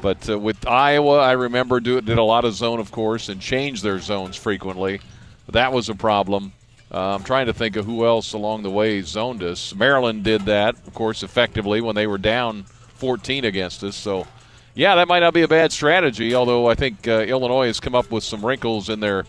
but 0.00 0.30
uh, 0.30 0.38
with 0.38 0.66
Iowa, 0.66 1.18
I 1.18 1.32
remember 1.32 1.78
do, 1.80 2.00
did 2.00 2.16
a 2.16 2.22
lot 2.22 2.46
of 2.46 2.54
zone, 2.54 2.80
of 2.80 2.90
course, 2.90 3.28
and 3.28 3.38
changed 3.38 3.82
their 3.82 3.98
zones 3.98 4.34
frequently. 4.36 5.02
That 5.50 5.74
was 5.74 5.90
a 5.90 5.94
problem. 5.94 6.54
Uh, 6.92 7.14
I'm 7.14 7.22
trying 7.22 7.46
to 7.46 7.52
think 7.52 7.76
of 7.76 7.86
who 7.86 8.04
else 8.04 8.32
along 8.32 8.64
the 8.64 8.70
way 8.70 9.00
zoned 9.02 9.42
us. 9.42 9.74
Maryland 9.74 10.24
did 10.24 10.42
that, 10.42 10.74
of 10.86 10.94
course, 10.94 11.22
effectively 11.22 11.80
when 11.80 11.94
they 11.94 12.06
were 12.06 12.18
down 12.18 12.64
14 12.64 13.44
against 13.44 13.84
us. 13.84 13.94
So, 13.94 14.26
yeah, 14.74 14.96
that 14.96 15.06
might 15.06 15.20
not 15.20 15.32
be 15.32 15.42
a 15.42 15.48
bad 15.48 15.70
strategy. 15.70 16.34
Although 16.34 16.68
I 16.68 16.74
think 16.74 17.06
uh, 17.06 17.20
Illinois 17.20 17.66
has 17.66 17.78
come 17.78 17.94
up 17.94 18.10
with 18.10 18.24
some 18.24 18.44
wrinkles 18.44 18.88
in 18.88 19.00
their 19.00 19.24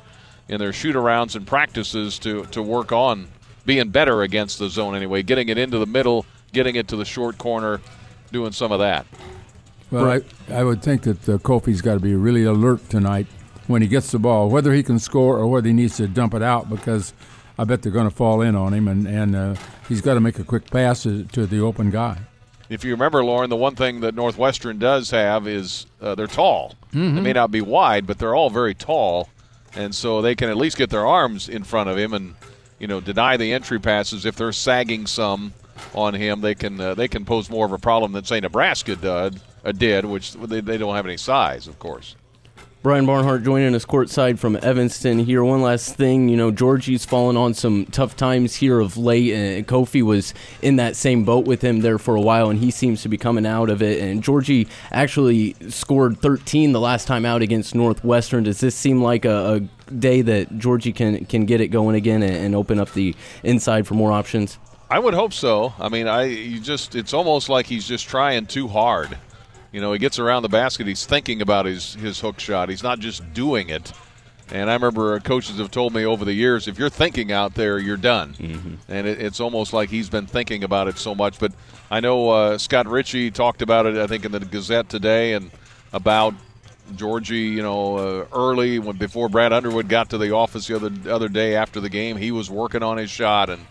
in 0.49 0.59
their 0.59 0.73
shoot 0.73 0.95
arounds 0.95 1.35
and 1.35 1.45
practices 1.45 2.17
to 2.19 2.45
to 2.47 2.63
work 2.63 2.91
on 2.91 3.27
being 3.65 3.89
better 3.89 4.23
against 4.23 4.59
the 4.59 4.67
zone 4.67 4.95
anyway, 4.95 5.21
getting 5.21 5.49
it 5.49 5.57
into 5.57 5.77
the 5.77 5.85
middle, 5.85 6.25
getting 6.51 6.75
it 6.75 6.87
to 6.87 6.95
the 6.95 7.05
short 7.05 7.37
corner, 7.37 7.79
doing 8.31 8.51
some 8.51 8.71
of 8.71 8.79
that. 8.79 9.05
Well, 9.91 10.09
I, 10.09 10.21
I 10.53 10.63
would 10.63 10.81
think 10.81 11.03
that 11.03 11.29
uh, 11.29 11.37
Kofi's 11.37 11.81
got 11.81 11.95
to 11.95 11.99
be 11.99 12.15
really 12.15 12.43
alert 12.43 12.89
tonight 12.89 13.27
when 13.67 13.81
he 13.81 13.87
gets 13.87 14.11
the 14.11 14.19
ball, 14.19 14.49
whether 14.49 14.73
he 14.73 14.83
can 14.83 14.99
score 14.99 15.37
or 15.37 15.47
whether 15.47 15.67
he 15.67 15.73
needs 15.73 15.97
to 15.97 16.07
dump 16.07 16.33
it 16.33 16.41
out, 16.41 16.69
because 16.69 17.13
I 17.61 17.63
bet 17.63 17.83
they're 17.83 17.91
going 17.91 18.09
to 18.09 18.15
fall 18.15 18.41
in 18.41 18.55
on 18.55 18.73
him, 18.73 18.87
and, 18.87 19.07
and 19.07 19.35
uh, 19.35 19.55
he's 19.87 20.01
got 20.01 20.15
to 20.15 20.19
make 20.19 20.39
a 20.39 20.43
quick 20.43 20.71
pass 20.71 21.03
to, 21.03 21.25
to 21.25 21.45
the 21.45 21.59
open 21.59 21.91
guy. 21.91 22.17
If 22.69 22.83
you 22.83 22.89
remember, 22.89 23.23
Loren, 23.23 23.51
the 23.51 23.55
one 23.55 23.75
thing 23.75 23.99
that 23.99 24.15
Northwestern 24.15 24.79
does 24.79 25.11
have 25.11 25.47
is 25.47 25.85
uh, 26.01 26.15
they're 26.15 26.25
tall. 26.25 26.73
They 26.91 27.21
may 27.21 27.33
not 27.33 27.51
be 27.51 27.61
wide, 27.61 28.07
but 28.07 28.17
they're 28.17 28.33
all 28.33 28.49
very 28.49 28.73
tall, 28.73 29.29
and 29.75 29.93
so 29.93 30.23
they 30.23 30.33
can 30.33 30.49
at 30.49 30.57
least 30.57 30.75
get 30.75 30.89
their 30.89 31.05
arms 31.05 31.49
in 31.49 31.63
front 31.63 31.87
of 31.87 31.99
him 31.99 32.13
and 32.13 32.33
you 32.79 32.87
know 32.87 32.99
deny 32.99 33.37
the 33.37 33.53
entry 33.53 33.79
passes. 33.79 34.25
If 34.25 34.35
they're 34.37 34.51
sagging 34.53 35.05
some 35.05 35.53
on 35.93 36.15
him, 36.15 36.41
they 36.41 36.55
can 36.55 36.81
uh, 36.81 36.95
they 36.95 37.07
can 37.07 37.25
pose 37.25 37.47
more 37.47 37.67
of 37.67 37.73
a 37.73 37.77
problem 37.77 38.11
than 38.13 38.23
say 38.23 38.39
Nebraska 38.39 38.95
did, 38.95 39.39
uh, 39.63 39.71
did 39.71 40.05
which 40.05 40.33
they, 40.33 40.61
they 40.61 40.77
don't 40.77 40.95
have 40.95 41.05
any 41.05 41.17
size, 41.17 41.67
of 41.67 41.77
course. 41.77 42.15
Brian 42.83 43.05
Barnhart 43.05 43.43
joining 43.43 43.75
us 43.75 43.85
courtside 43.85 44.39
from 44.39 44.57
Evanston 44.59 45.19
here. 45.19 45.43
One 45.43 45.61
last 45.61 45.95
thing, 45.95 46.29
you 46.29 46.35
know, 46.35 46.51
Giorgi's 46.51 47.05
fallen 47.05 47.37
on 47.37 47.53
some 47.53 47.85
tough 47.85 48.15
times 48.15 48.55
here 48.55 48.79
of 48.79 48.97
late, 48.97 49.31
and 49.35 49.67
Kofi 49.67 50.01
was 50.01 50.33
in 50.63 50.77
that 50.77 50.95
same 50.95 51.23
boat 51.23 51.45
with 51.45 51.61
him 51.61 51.81
there 51.81 51.99
for 51.99 52.15
a 52.15 52.21
while, 52.21 52.49
and 52.49 52.57
he 52.57 52.71
seems 52.71 53.03
to 53.03 53.09
be 53.09 53.19
coming 53.19 53.45
out 53.45 53.69
of 53.69 53.83
it. 53.83 54.01
And 54.01 54.23
Giorgi 54.23 54.67
actually 54.91 55.55
scored 55.69 56.17
13 56.21 56.71
the 56.71 56.79
last 56.79 57.05
time 57.05 57.23
out 57.23 57.43
against 57.43 57.75
Northwestern. 57.75 58.45
Does 58.45 58.61
this 58.61 58.73
seem 58.73 58.99
like 58.99 59.25
a, 59.25 59.53
a 59.53 59.91
day 59.91 60.23
that 60.23 60.49
Giorgi 60.57 60.95
can 60.95 61.23
can 61.25 61.45
get 61.45 61.61
it 61.61 61.67
going 61.67 61.95
again 61.95 62.23
and, 62.23 62.35
and 62.35 62.55
open 62.55 62.79
up 62.79 62.93
the 62.93 63.13
inside 63.43 63.85
for 63.85 63.93
more 63.93 64.11
options? 64.11 64.57
I 64.89 64.97
would 64.97 65.13
hope 65.13 65.33
so. 65.33 65.71
I 65.79 65.87
mean, 65.89 66.07
I 66.07 66.23
you 66.23 66.59
just 66.59 66.95
it's 66.95 67.13
almost 67.13 67.47
like 67.47 67.67
he's 67.67 67.87
just 67.87 68.09
trying 68.09 68.47
too 68.47 68.67
hard. 68.67 69.19
You 69.71 69.79
know, 69.81 69.93
he 69.93 69.99
gets 69.99 70.19
around 70.19 70.43
the 70.43 70.49
basket, 70.49 70.87
he's 70.87 71.05
thinking 71.05 71.41
about 71.41 71.65
his 71.65 71.95
his 71.95 72.19
hook 72.19 72.39
shot. 72.39 72.69
He's 72.69 72.83
not 72.83 72.99
just 72.99 73.33
doing 73.33 73.69
it. 73.69 73.93
And 74.51 74.69
I 74.69 74.73
remember 74.73 75.17
coaches 75.21 75.57
have 75.59 75.71
told 75.71 75.93
me 75.93 76.05
over 76.05 76.25
the 76.25 76.33
years, 76.33 76.67
if 76.67 76.77
you're 76.77 76.89
thinking 76.89 77.31
out 77.31 77.55
there, 77.55 77.79
you're 77.79 77.95
done. 77.95 78.33
Mm-hmm. 78.33 78.73
And 78.89 79.07
it, 79.07 79.21
it's 79.21 79.39
almost 79.39 79.71
like 79.71 79.89
he's 79.89 80.09
been 80.09 80.27
thinking 80.27 80.65
about 80.65 80.89
it 80.89 80.97
so 80.97 81.15
much. 81.15 81.39
But 81.39 81.53
I 81.89 82.01
know 82.01 82.29
uh, 82.29 82.57
Scott 82.57 82.85
Richey 82.87 83.31
talked 83.31 83.61
about 83.61 83.85
it, 83.85 83.95
I 83.95 84.07
think, 84.07 84.25
in 84.25 84.33
the 84.33 84.39
Gazette 84.39 84.89
today, 84.89 85.33
and 85.33 85.51
about 85.93 86.33
Giorgi, 86.93 87.49
you 87.51 87.61
know, 87.61 87.97
uh, 87.97 88.25
early 88.33 88.79
when 88.79 88.97
before 88.97 89.29
Brad 89.29 89.53
Underwood 89.53 89.87
got 89.87 90.09
to 90.09 90.17
the 90.17 90.33
office 90.33 90.67
the 90.67 90.75
other 90.75 90.91
other 91.09 91.29
day 91.29 91.55
after 91.55 91.79
the 91.79 91.89
game, 91.89 92.17
he 92.17 92.31
was 92.31 92.49
working 92.49 92.83
on 92.83 92.97
his 92.97 93.09
shot, 93.09 93.49
and 93.49 93.65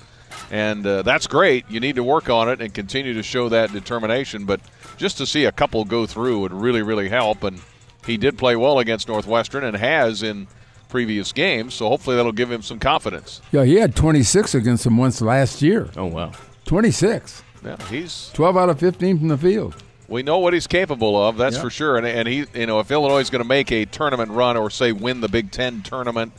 and 0.50 0.86
uh, 0.86 1.02
that's 1.02 1.26
great. 1.26 1.68
You 1.68 1.80
need 1.80 1.96
to 1.96 2.04
work 2.04 2.30
on 2.30 2.48
it 2.48 2.60
and 2.62 2.72
continue 2.72 3.14
to 3.14 3.22
show 3.22 3.50
that 3.50 3.72
determination. 3.72 4.46
But 4.46 4.60
just 5.00 5.16
to 5.16 5.26
see 5.26 5.46
a 5.46 5.52
couple 5.52 5.84
go 5.86 6.04
through 6.06 6.40
would 6.40 6.52
really, 6.52 6.82
really 6.82 7.08
help. 7.08 7.42
And 7.42 7.60
he 8.06 8.18
did 8.18 8.36
play 8.36 8.54
well 8.54 8.78
against 8.78 9.08
Northwestern 9.08 9.64
and 9.64 9.76
has 9.76 10.22
in 10.22 10.46
previous 10.90 11.32
games, 11.32 11.72
so 11.74 11.88
hopefully 11.88 12.16
that'll 12.16 12.32
give 12.32 12.50
him 12.50 12.62
some 12.62 12.78
confidence. 12.78 13.40
Yeah, 13.50 13.64
he 13.64 13.76
had 13.76 13.96
26 13.96 14.54
against 14.54 14.84
them 14.84 14.98
once 14.98 15.20
last 15.22 15.62
year. 15.62 15.88
Oh 15.96 16.06
wow, 16.06 16.32
26. 16.66 17.42
Yeah, 17.64 17.76
he's 17.88 18.30
12 18.34 18.56
out 18.56 18.68
of 18.70 18.80
15 18.80 19.18
from 19.18 19.28
the 19.28 19.38
field. 19.38 19.76
We 20.08 20.22
know 20.24 20.38
what 20.38 20.52
he's 20.52 20.66
capable 20.66 21.16
of, 21.22 21.36
that's 21.36 21.56
for 21.56 21.70
sure. 21.70 21.96
And, 21.96 22.04
and 22.04 22.26
he, 22.26 22.44
you 22.52 22.66
know, 22.66 22.80
if 22.80 22.90
Illinois 22.90 23.20
is 23.20 23.30
going 23.30 23.42
to 23.42 23.48
make 23.48 23.70
a 23.70 23.84
tournament 23.84 24.32
run 24.32 24.56
or 24.56 24.68
say 24.68 24.90
win 24.90 25.20
the 25.20 25.28
Big 25.28 25.52
Ten 25.52 25.82
tournament 25.82 26.32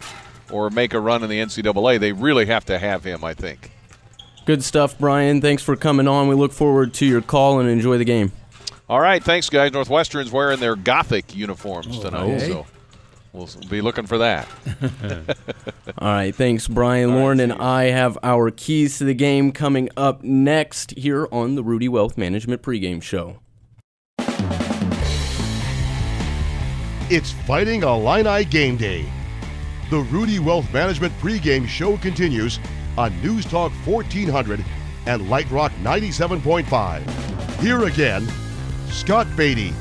or 0.52 0.70
make 0.70 0.94
a 0.94 1.00
run 1.00 1.24
in 1.24 1.30
the 1.30 1.40
NCAA, 1.40 1.98
they 1.98 2.12
really 2.12 2.48
have 2.48 2.66
to 2.66 2.78
have 2.78 3.06
him. 3.06 3.24
I 3.24 3.34
think. 3.34 3.72
Good 4.46 4.64
stuff, 4.64 5.00
Brian. 5.00 5.40
Thanks 5.40 5.64
for 5.64 5.78
coming 5.78 6.08
on. 6.08 6.28
We 6.28 6.36
look 6.36 6.52
forward 6.52 6.94
to 6.96 7.06
your 7.06 7.22
call 7.22 7.62
and 7.62 7.70
enjoy 7.70 7.98
the 7.98 8.04
game. 8.04 8.34
All 8.92 9.00
right, 9.00 9.24
thanks, 9.24 9.50
guys. 9.50 9.72
Northwestern's 9.72 10.34
wearing 10.34 10.60
their 10.60 10.76
Gothic 10.76 11.34
uniforms 11.34 11.98
Oh, 12.00 12.02
tonight, 12.02 12.24
okay. 12.36 12.48
so 12.50 12.66
we'll 13.32 13.48
be 13.70 13.80
looking 13.80 14.06
for 14.06 14.18
that. 14.18 14.50
All 15.98 16.10
right, 16.10 16.36
thanks, 16.36 16.68
Brian. 16.68 17.16
Loren 17.16 17.40
and 17.40 17.54
I 17.54 17.84
have 17.86 18.18
our 18.22 18.52
keys 18.52 18.98
to 18.98 19.06
the 19.06 19.14
game 19.14 19.54
coming 19.54 19.88
up 19.96 20.24
next 20.24 20.92
here 20.98 21.30
on 21.32 21.56
the 21.56 21.64
Rudy 21.64 21.88
Wealth 21.88 22.18
Management 22.18 22.62
pregame 22.62 23.02
show. 23.02 23.38
It's 27.10 27.32
Fighting 27.32 27.84
Illini 27.84 28.44
Game 28.44 28.76
Day. 28.76 29.06
The 29.90 30.00
Rudy 30.00 30.40
Wealth 30.40 30.72
Management 30.74 31.14
pregame 31.20 31.66
show 31.66 31.96
continues 31.96 32.60
on 32.98 33.18
News 33.22 33.46
Talk 33.46 33.72
1400 33.86 34.66
and 35.06 35.30
Light 35.30 35.50
Rock 35.50 35.72
97.5. 35.82 37.60
Here 37.62 37.86
again, 37.86 38.28
Scott 38.92 39.26
Beatty. 39.38 39.74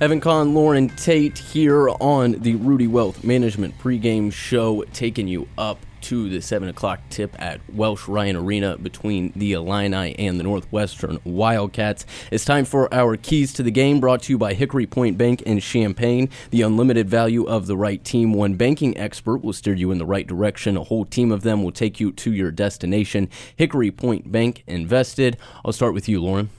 Evan 0.00 0.20
Kahn, 0.20 0.54
Loren 0.54 0.90
Tate 0.90 1.38
here 1.38 1.88
on 1.88 2.32
the 2.32 2.54
Rudy 2.56 2.86
Wealth 2.86 3.24
Management 3.24 3.76
pregame 3.78 4.30
show, 4.30 4.84
taking 4.92 5.26
you 5.26 5.48
up 5.56 5.78
to 6.02 6.28
the 6.28 6.40
7 6.40 6.68
o'clock 6.68 7.00
tip 7.08 7.34
at 7.40 7.60
Welsh 7.72 8.06
Ryan 8.06 8.36
Arena 8.36 8.76
between 8.76 9.32
the 9.34 9.54
Illini 9.54 10.14
and 10.18 10.38
the 10.38 10.44
Northwestern 10.44 11.18
Wildcats. 11.24 12.04
It's 12.30 12.44
time 12.44 12.66
for 12.66 12.92
our 12.94 13.16
keys 13.16 13.52
to 13.54 13.62
the 13.62 13.70
game 13.70 13.98
brought 13.98 14.22
to 14.24 14.32
you 14.34 14.38
by 14.38 14.52
Hickory 14.52 14.86
Point 14.86 15.16
Bank 15.18 15.42
in 15.42 15.58
Champaign. 15.58 16.28
The 16.50 16.62
unlimited 16.62 17.08
value 17.08 17.44
of 17.44 17.66
the 17.66 17.76
right 17.76 18.04
team. 18.04 18.34
One 18.34 18.54
banking 18.54 18.96
expert 18.96 19.38
will 19.38 19.54
steer 19.54 19.74
you 19.74 19.90
in 19.90 19.98
the 19.98 20.06
right 20.06 20.26
direction. 20.26 20.76
A 20.76 20.84
whole 20.84 21.06
team 21.06 21.32
of 21.32 21.42
them 21.42 21.64
will 21.64 21.72
take 21.72 21.98
you 21.98 22.12
to 22.12 22.32
your 22.32 22.52
destination. 22.52 23.30
Hickory 23.56 23.90
Point 23.90 24.30
Bank 24.30 24.62
invested. 24.66 25.38
I'll 25.64 25.72
start 25.72 25.94
with 25.94 26.08
you, 26.08 26.22
Loren. 26.22 26.50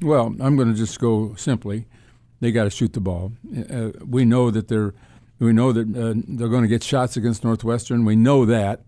Well, 0.00 0.34
I'm 0.40 0.56
going 0.56 0.68
to 0.68 0.74
just 0.74 0.98
go 0.98 1.34
simply. 1.36 1.86
They 2.40 2.52
got 2.52 2.64
to 2.64 2.70
shoot 2.70 2.92
the 2.92 3.00
ball. 3.00 3.32
Uh, 3.70 3.90
we 4.04 4.24
know 4.24 4.50
that 4.50 4.68
they're 4.68 4.94
we 5.38 5.52
know 5.52 5.72
that 5.72 5.88
uh, 5.88 6.14
they're 6.26 6.48
going 6.48 6.62
to 6.62 6.68
get 6.68 6.82
shots 6.82 7.16
against 7.16 7.44
Northwestern. 7.44 8.04
We 8.04 8.16
know 8.16 8.44
that. 8.46 8.82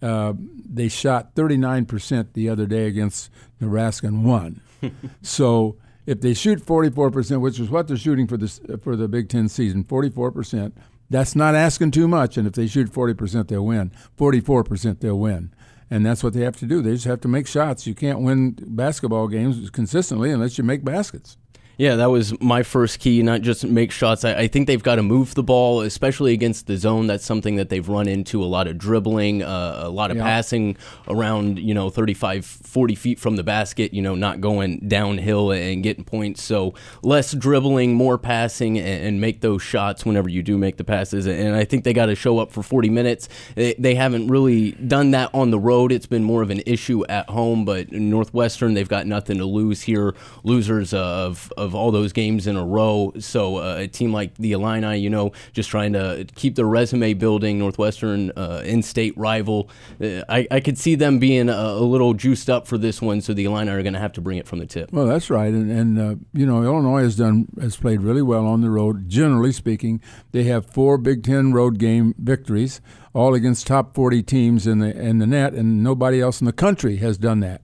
Uh, 0.00 0.34
they 0.38 0.88
shot 0.88 1.34
39% 1.34 2.32
the 2.34 2.48
other 2.48 2.66
day 2.66 2.86
against 2.86 3.30
Nebraska 3.60 4.06
and 4.06 4.24
won. 4.24 4.60
so 5.22 5.76
if 6.06 6.20
they 6.20 6.34
shoot 6.34 6.64
44%, 6.64 7.40
which 7.40 7.58
is 7.58 7.68
what 7.68 7.88
they're 7.88 7.96
shooting 7.96 8.26
for 8.26 8.36
this 8.36 8.60
for 8.82 8.94
the 8.94 9.08
Big 9.08 9.28
Ten 9.28 9.48
season, 9.48 9.82
44%, 9.84 10.72
that's 11.10 11.34
not 11.34 11.54
asking 11.54 11.90
too 11.90 12.06
much. 12.06 12.36
And 12.36 12.46
if 12.46 12.52
they 12.52 12.66
shoot 12.66 12.92
40%, 12.92 13.48
they'll 13.48 13.64
win. 13.64 13.90
44%, 14.16 15.00
they'll 15.00 15.18
win. 15.18 15.52
And 15.90 16.04
that's 16.04 16.22
what 16.22 16.34
they 16.34 16.42
have 16.42 16.56
to 16.58 16.66
do. 16.66 16.82
They 16.82 16.92
just 16.92 17.06
have 17.06 17.20
to 17.22 17.28
make 17.28 17.46
shots. 17.46 17.86
You 17.86 17.94
can't 17.94 18.20
win 18.20 18.56
basketball 18.60 19.28
games 19.28 19.70
consistently 19.70 20.30
unless 20.30 20.58
you 20.58 20.64
make 20.64 20.84
baskets. 20.84 21.36
Yeah, 21.78 21.94
that 21.94 22.10
was 22.10 22.38
my 22.40 22.64
first 22.64 22.98
key, 22.98 23.22
not 23.22 23.40
just 23.42 23.64
make 23.64 23.92
shots. 23.92 24.24
I, 24.24 24.34
I 24.34 24.48
think 24.48 24.66
they've 24.66 24.82
got 24.82 24.96
to 24.96 25.02
move 25.04 25.36
the 25.36 25.44
ball, 25.44 25.82
especially 25.82 26.32
against 26.32 26.66
the 26.66 26.76
zone. 26.76 27.06
That's 27.06 27.24
something 27.24 27.54
that 27.54 27.68
they've 27.68 27.88
run 27.88 28.08
into 28.08 28.42
a 28.42 28.46
lot 28.46 28.66
of 28.66 28.78
dribbling, 28.78 29.44
uh, 29.44 29.82
a 29.84 29.88
lot 29.88 30.10
of 30.10 30.16
Yeah. 30.16 30.24
passing 30.24 30.76
around, 31.06 31.60
you 31.60 31.72
know, 31.74 31.88
35, 31.88 32.44
40 32.44 32.96
feet 32.96 33.20
from 33.20 33.36
the 33.36 33.44
basket, 33.44 33.94
you 33.94 34.02
know, 34.02 34.16
not 34.16 34.40
going 34.40 34.88
downhill 34.88 35.52
and 35.52 35.84
getting 35.84 36.02
points. 36.02 36.42
So 36.42 36.74
less 37.04 37.32
dribbling, 37.32 37.94
more 37.94 38.18
passing, 38.18 38.76
and, 38.76 39.04
and 39.06 39.20
make 39.20 39.40
those 39.40 39.62
shots 39.62 40.04
whenever 40.04 40.28
you 40.28 40.42
do 40.42 40.58
make 40.58 40.78
the 40.78 40.84
passes. 40.84 41.28
And 41.28 41.54
I 41.54 41.64
think 41.64 41.84
they 41.84 41.92
got 41.92 42.06
to 42.06 42.16
show 42.16 42.40
up 42.40 42.50
for 42.50 42.64
40 42.64 42.90
minutes. 42.90 43.28
They, 43.54 43.74
they 43.78 43.94
haven't 43.94 44.26
really 44.26 44.72
done 44.72 45.12
that 45.12 45.30
on 45.32 45.52
the 45.52 45.60
road. 45.60 45.92
It's 45.92 46.06
been 46.06 46.24
more 46.24 46.42
of 46.42 46.50
an 46.50 46.60
issue 46.66 47.06
at 47.06 47.30
home, 47.30 47.64
but 47.64 47.92
Northwestern, 47.92 48.74
they've 48.74 48.88
got 48.88 49.06
nothing 49.06 49.38
to 49.38 49.44
lose 49.44 49.82
here. 49.82 50.16
Losers 50.42 50.92
of, 50.92 51.52
of 51.56 51.67
all 51.74 51.90
those 51.90 52.12
games 52.12 52.46
in 52.46 52.56
a 52.56 52.64
row. 52.64 53.12
So 53.18 53.56
uh, 53.56 53.76
a 53.78 53.88
team 53.88 54.12
like 54.12 54.34
the 54.36 54.52
Illini, 54.52 54.98
you 54.98 55.10
know, 55.10 55.32
just 55.52 55.70
trying 55.70 55.92
to 55.94 56.26
keep 56.34 56.54
their 56.54 56.66
resume 56.66 57.14
building. 57.14 57.58
Northwestern, 57.58 58.30
uh, 58.36 58.62
in-state 58.64 59.16
rival. 59.16 59.70
Uh, 60.02 60.22
I, 60.28 60.46
I 60.50 60.60
could 60.60 60.78
see 60.78 60.94
them 60.94 61.18
being 61.18 61.48
a, 61.48 61.52
a 61.52 61.80
little 61.80 62.14
juiced 62.14 62.48
up 62.50 62.66
for 62.66 62.78
this 62.78 63.00
one. 63.02 63.20
So 63.20 63.34
the 63.34 63.44
Illini 63.44 63.70
are 63.70 63.82
going 63.82 63.94
to 63.94 63.98
have 63.98 64.12
to 64.14 64.20
bring 64.20 64.38
it 64.38 64.46
from 64.46 64.58
the 64.58 64.66
tip. 64.66 64.92
Well, 64.92 65.06
that's 65.06 65.30
right, 65.30 65.52
and, 65.52 65.70
and 65.70 65.98
uh, 65.98 66.14
you 66.32 66.46
know 66.46 66.62
Illinois 66.62 67.02
has 67.02 67.16
done 67.16 67.48
has 67.60 67.76
played 67.76 68.02
really 68.02 68.22
well 68.22 68.46
on 68.46 68.60
the 68.60 68.70
road. 68.70 69.08
Generally 69.08 69.52
speaking, 69.52 70.00
they 70.32 70.44
have 70.44 70.66
four 70.66 70.98
Big 70.98 71.22
Ten 71.22 71.52
road 71.52 71.78
game 71.78 72.14
victories, 72.18 72.80
all 73.14 73.34
against 73.34 73.66
top 73.66 73.94
forty 73.94 74.22
teams 74.22 74.66
in 74.66 74.78
the 74.78 74.96
in 74.98 75.18
the 75.18 75.26
net, 75.26 75.54
and 75.54 75.82
nobody 75.82 76.20
else 76.20 76.40
in 76.40 76.46
the 76.46 76.52
country 76.52 76.96
has 76.96 77.18
done 77.18 77.40
that. 77.40 77.62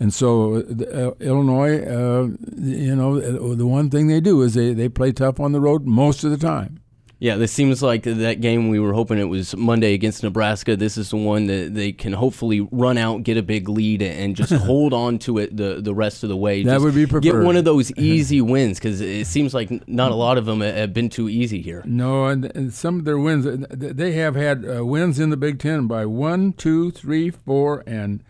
And 0.00 0.14
so 0.14 0.56
uh, 0.56 1.12
Illinois, 1.20 1.80
uh, 1.80 2.28
you 2.56 2.94
know, 2.94 3.16
uh, 3.16 3.54
the 3.54 3.66
one 3.66 3.90
thing 3.90 4.06
they 4.06 4.20
do 4.20 4.42
is 4.42 4.54
they, 4.54 4.72
they 4.72 4.88
play 4.88 5.12
tough 5.12 5.40
on 5.40 5.52
the 5.52 5.60
road 5.60 5.86
most 5.86 6.22
of 6.22 6.30
the 6.30 6.36
time. 6.36 6.80
Yeah, 7.20 7.36
this 7.36 7.50
seems 7.50 7.82
like 7.82 8.04
that 8.04 8.40
game 8.40 8.68
we 8.68 8.78
were 8.78 8.92
hoping 8.92 9.18
it 9.18 9.24
was 9.24 9.56
Monday 9.56 9.94
against 9.94 10.22
Nebraska. 10.22 10.76
This 10.76 10.96
is 10.96 11.10
the 11.10 11.16
one 11.16 11.46
that 11.46 11.74
they 11.74 11.90
can 11.90 12.12
hopefully 12.12 12.60
run 12.70 12.96
out, 12.96 13.24
get 13.24 13.36
a 13.36 13.42
big 13.42 13.68
lead, 13.68 14.02
and 14.02 14.36
just 14.36 14.52
hold 14.66 14.92
on 14.92 15.18
to 15.20 15.38
it 15.38 15.56
the, 15.56 15.80
the 15.80 15.92
rest 15.92 16.22
of 16.22 16.28
the 16.28 16.36
way. 16.36 16.62
That 16.62 16.74
Just 16.74 16.84
would 16.84 16.94
be 16.94 17.06
preferred. 17.06 17.24
Get 17.24 17.34
one 17.34 17.56
of 17.56 17.64
those 17.64 17.90
easy 17.96 18.40
wins 18.40 18.78
because 18.78 19.00
it 19.00 19.26
seems 19.26 19.52
like 19.52 19.88
not 19.88 20.12
a 20.12 20.14
lot 20.14 20.38
of 20.38 20.46
them 20.46 20.60
have 20.60 20.92
been 20.92 21.08
too 21.08 21.28
easy 21.28 21.60
here. 21.60 21.82
No, 21.84 22.26
and, 22.26 22.44
and 22.54 22.72
some 22.72 23.00
of 23.00 23.04
their 23.04 23.18
wins, 23.18 23.44
uh, 23.44 23.66
they 23.68 24.12
have 24.12 24.36
had 24.36 24.64
uh, 24.64 24.86
wins 24.86 25.18
in 25.18 25.30
the 25.30 25.36
Big 25.36 25.58
Ten 25.58 25.88
by 25.88 26.06
one, 26.06 26.52
two, 26.52 26.92
three, 26.92 27.30
four, 27.30 27.82
and 27.84 28.22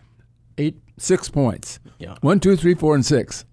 eight, 0.57 0.81
six 0.99 1.29
points. 1.29 1.79
Yeah. 1.97 2.15
One, 2.21 2.39
two, 2.39 2.55
three, 2.55 2.75
four, 2.75 2.95
and 2.95 3.05
six 3.05 3.45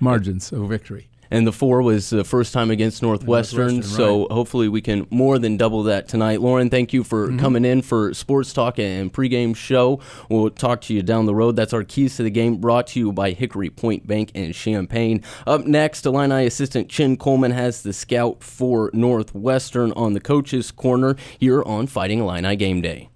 margins 0.00 0.52
of 0.52 0.68
victory. 0.68 1.10
And 1.32 1.46
the 1.46 1.52
four 1.52 1.80
was 1.80 2.10
the 2.10 2.24
first 2.24 2.52
time 2.52 2.72
against 2.72 3.02
Northwestern, 3.02 3.74
Northwestern, 3.76 3.96
so 3.96 4.22
right. 4.22 4.32
hopefully 4.32 4.68
we 4.68 4.80
can 4.80 5.06
more 5.10 5.38
than 5.38 5.56
double 5.56 5.84
that 5.84 6.08
tonight. 6.08 6.40
Loren, 6.40 6.70
thank 6.70 6.92
you 6.92 7.04
for 7.04 7.28
mm-hmm. 7.28 7.38
coming 7.38 7.64
in 7.64 7.82
for 7.82 8.12
Sports 8.14 8.52
Talk 8.52 8.80
and 8.80 9.12
pregame 9.12 9.54
show. 9.54 10.00
We'll 10.28 10.50
talk 10.50 10.80
to 10.82 10.94
you 10.94 11.02
down 11.02 11.26
the 11.26 11.34
road. 11.34 11.54
That's 11.54 11.72
our 11.72 11.84
keys 11.84 12.16
to 12.16 12.24
the 12.24 12.30
game 12.30 12.56
brought 12.56 12.88
to 12.88 12.98
you 12.98 13.12
by 13.12 13.30
Hickory 13.30 13.70
Point 13.70 14.08
Bank 14.08 14.32
and 14.34 14.52
Champaign. 14.52 15.22
Up 15.46 15.66
next, 15.66 16.04
Illini 16.04 16.46
assistant 16.46 16.88
Chin 16.88 17.16
Coleman 17.16 17.52
has 17.52 17.82
the 17.82 17.92
scout 17.92 18.42
for 18.42 18.90
Northwestern 18.92 19.92
on 19.92 20.14
the 20.14 20.20
coach's 20.20 20.72
corner 20.72 21.14
here 21.38 21.62
on 21.62 21.86
Fighting 21.86 22.18
Illini 22.18 22.56
Game 22.56 22.80
Day. 22.80 23.09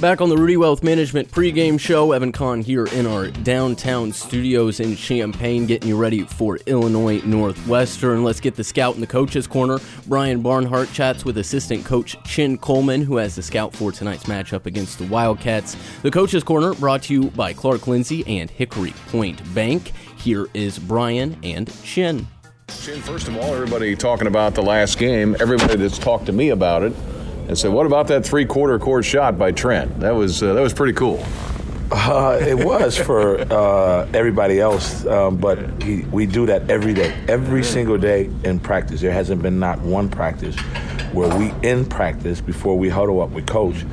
Back 0.00 0.20
on 0.20 0.28
the 0.28 0.36
Rudy 0.36 0.58
Wealth 0.58 0.82
Management 0.82 1.30
pregame 1.30 1.80
show, 1.80 2.12
Evan 2.12 2.30
Kahn 2.30 2.60
here 2.60 2.84
in 2.84 3.06
our 3.06 3.28
downtown 3.28 4.12
studios 4.12 4.78
in 4.78 4.94
Champaign, 4.94 5.64
getting 5.64 5.88
you 5.88 5.96
ready 5.96 6.22
for 6.22 6.58
Illinois 6.66 7.22
Northwestern. 7.24 8.22
Let's 8.22 8.38
get 8.38 8.56
the 8.56 8.62
scout 8.62 8.94
in 8.94 9.00
the 9.00 9.06
coach's 9.06 9.46
corner. 9.46 9.78
Brian 10.06 10.42
Barnhart 10.42 10.92
chats 10.92 11.24
with 11.24 11.38
assistant 11.38 11.86
coach 11.86 12.14
Chin 12.24 12.58
Coleman, 12.58 13.00
who 13.00 13.16
has 13.16 13.36
the 13.36 13.42
scout 13.42 13.74
for 13.74 13.90
tonight's 13.90 14.24
matchup 14.24 14.66
against 14.66 14.98
the 14.98 15.06
Wildcats. 15.06 15.78
The 16.02 16.10
coach's 16.10 16.44
corner 16.44 16.74
brought 16.74 17.04
to 17.04 17.14
you 17.14 17.30
by 17.30 17.54
Clark 17.54 17.86
Lindsey 17.86 18.22
and 18.26 18.50
Hickory 18.50 18.92
Point 19.08 19.54
Bank. 19.54 19.92
Here 20.18 20.46
is 20.52 20.78
Brian 20.78 21.38
and 21.42 21.72
Chin. 21.82 22.26
Chin, 22.68 23.00
first 23.00 23.28
of 23.28 23.36
all, 23.38 23.54
everybody 23.54 23.96
talking 23.96 24.26
about 24.26 24.54
the 24.54 24.62
last 24.62 24.98
game, 24.98 25.34
everybody 25.40 25.76
that's 25.76 25.98
talked 25.98 26.26
to 26.26 26.32
me 26.32 26.50
about 26.50 26.82
it 26.82 26.92
and 27.48 27.58
said, 27.58 27.72
"What 27.72 27.86
about 27.86 28.08
that 28.08 28.24
three-quarter 28.24 28.78
court 28.78 29.04
shot 29.04 29.38
by 29.38 29.52
Trent? 29.52 30.00
That 30.00 30.12
was 30.12 30.42
uh, 30.42 30.54
that 30.54 30.62
was 30.62 30.72
pretty 30.72 30.92
cool." 30.92 31.24
Uh, 31.90 32.36
it 32.42 32.64
was 32.64 32.98
for 32.98 33.40
uh, 33.52 34.08
everybody 34.12 34.58
else, 34.58 35.06
um, 35.06 35.36
but 35.36 35.80
he, 35.82 36.02
we 36.10 36.26
do 36.26 36.44
that 36.46 36.68
every 36.68 36.92
day, 36.92 37.14
every 37.28 37.62
single 37.62 37.96
day 37.96 38.28
in 38.42 38.58
practice. 38.58 39.00
There 39.00 39.12
hasn't 39.12 39.40
been 39.40 39.60
not 39.60 39.78
one 39.80 40.08
practice 40.08 40.56
where 41.12 41.34
we 41.38 41.52
in 41.62 41.84
practice 41.84 42.40
before 42.40 42.76
we 42.76 42.88
huddle 42.88 43.20
up 43.20 43.30
with 43.30 43.46
coach. 43.46 43.84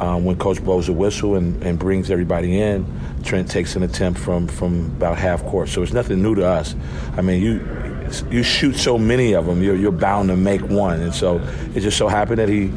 Um, 0.00 0.24
when 0.24 0.36
coach 0.36 0.62
blows 0.62 0.88
a 0.88 0.92
whistle 0.92 1.34
and, 1.34 1.60
and 1.62 1.76
brings 1.76 2.10
everybody 2.10 2.60
in, 2.60 2.86
Trent 3.24 3.50
takes 3.50 3.74
an 3.74 3.82
attempt 3.82 4.20
from 4.20 4.46
from 4.46 4.86
about 4.96 5.18
half 5.18 5.44
court. 5.44 5.68
So 5.68 5.82
it's 5.82 5.92
nothing 5.92 6.22
new 6.22 6.34
to 6.36 6.46
us. 6.46 6.74
I 7.16 7.20
mean, 7.20 7.42
you 7.42 7.58
you 8.30 8.42
shoot 8.42 8.76
so 8.76 8.98
many 8.98 9.34
of 9.34 9.46
them, 9.46 9.62
you're, 9.62 9.76
you're 9.76 9.92
bound 9.92 10.28
to 10.28 10.36
make 10.36 10.62
one. 10.62 11.00
And 11.00 11.14
so 11.14 11.40
it 11.74 11.80
just 11.80 11.98
so 11.98 12.08
happened 12.08 12.38
that 12.38 12.48
he 12.48 12.72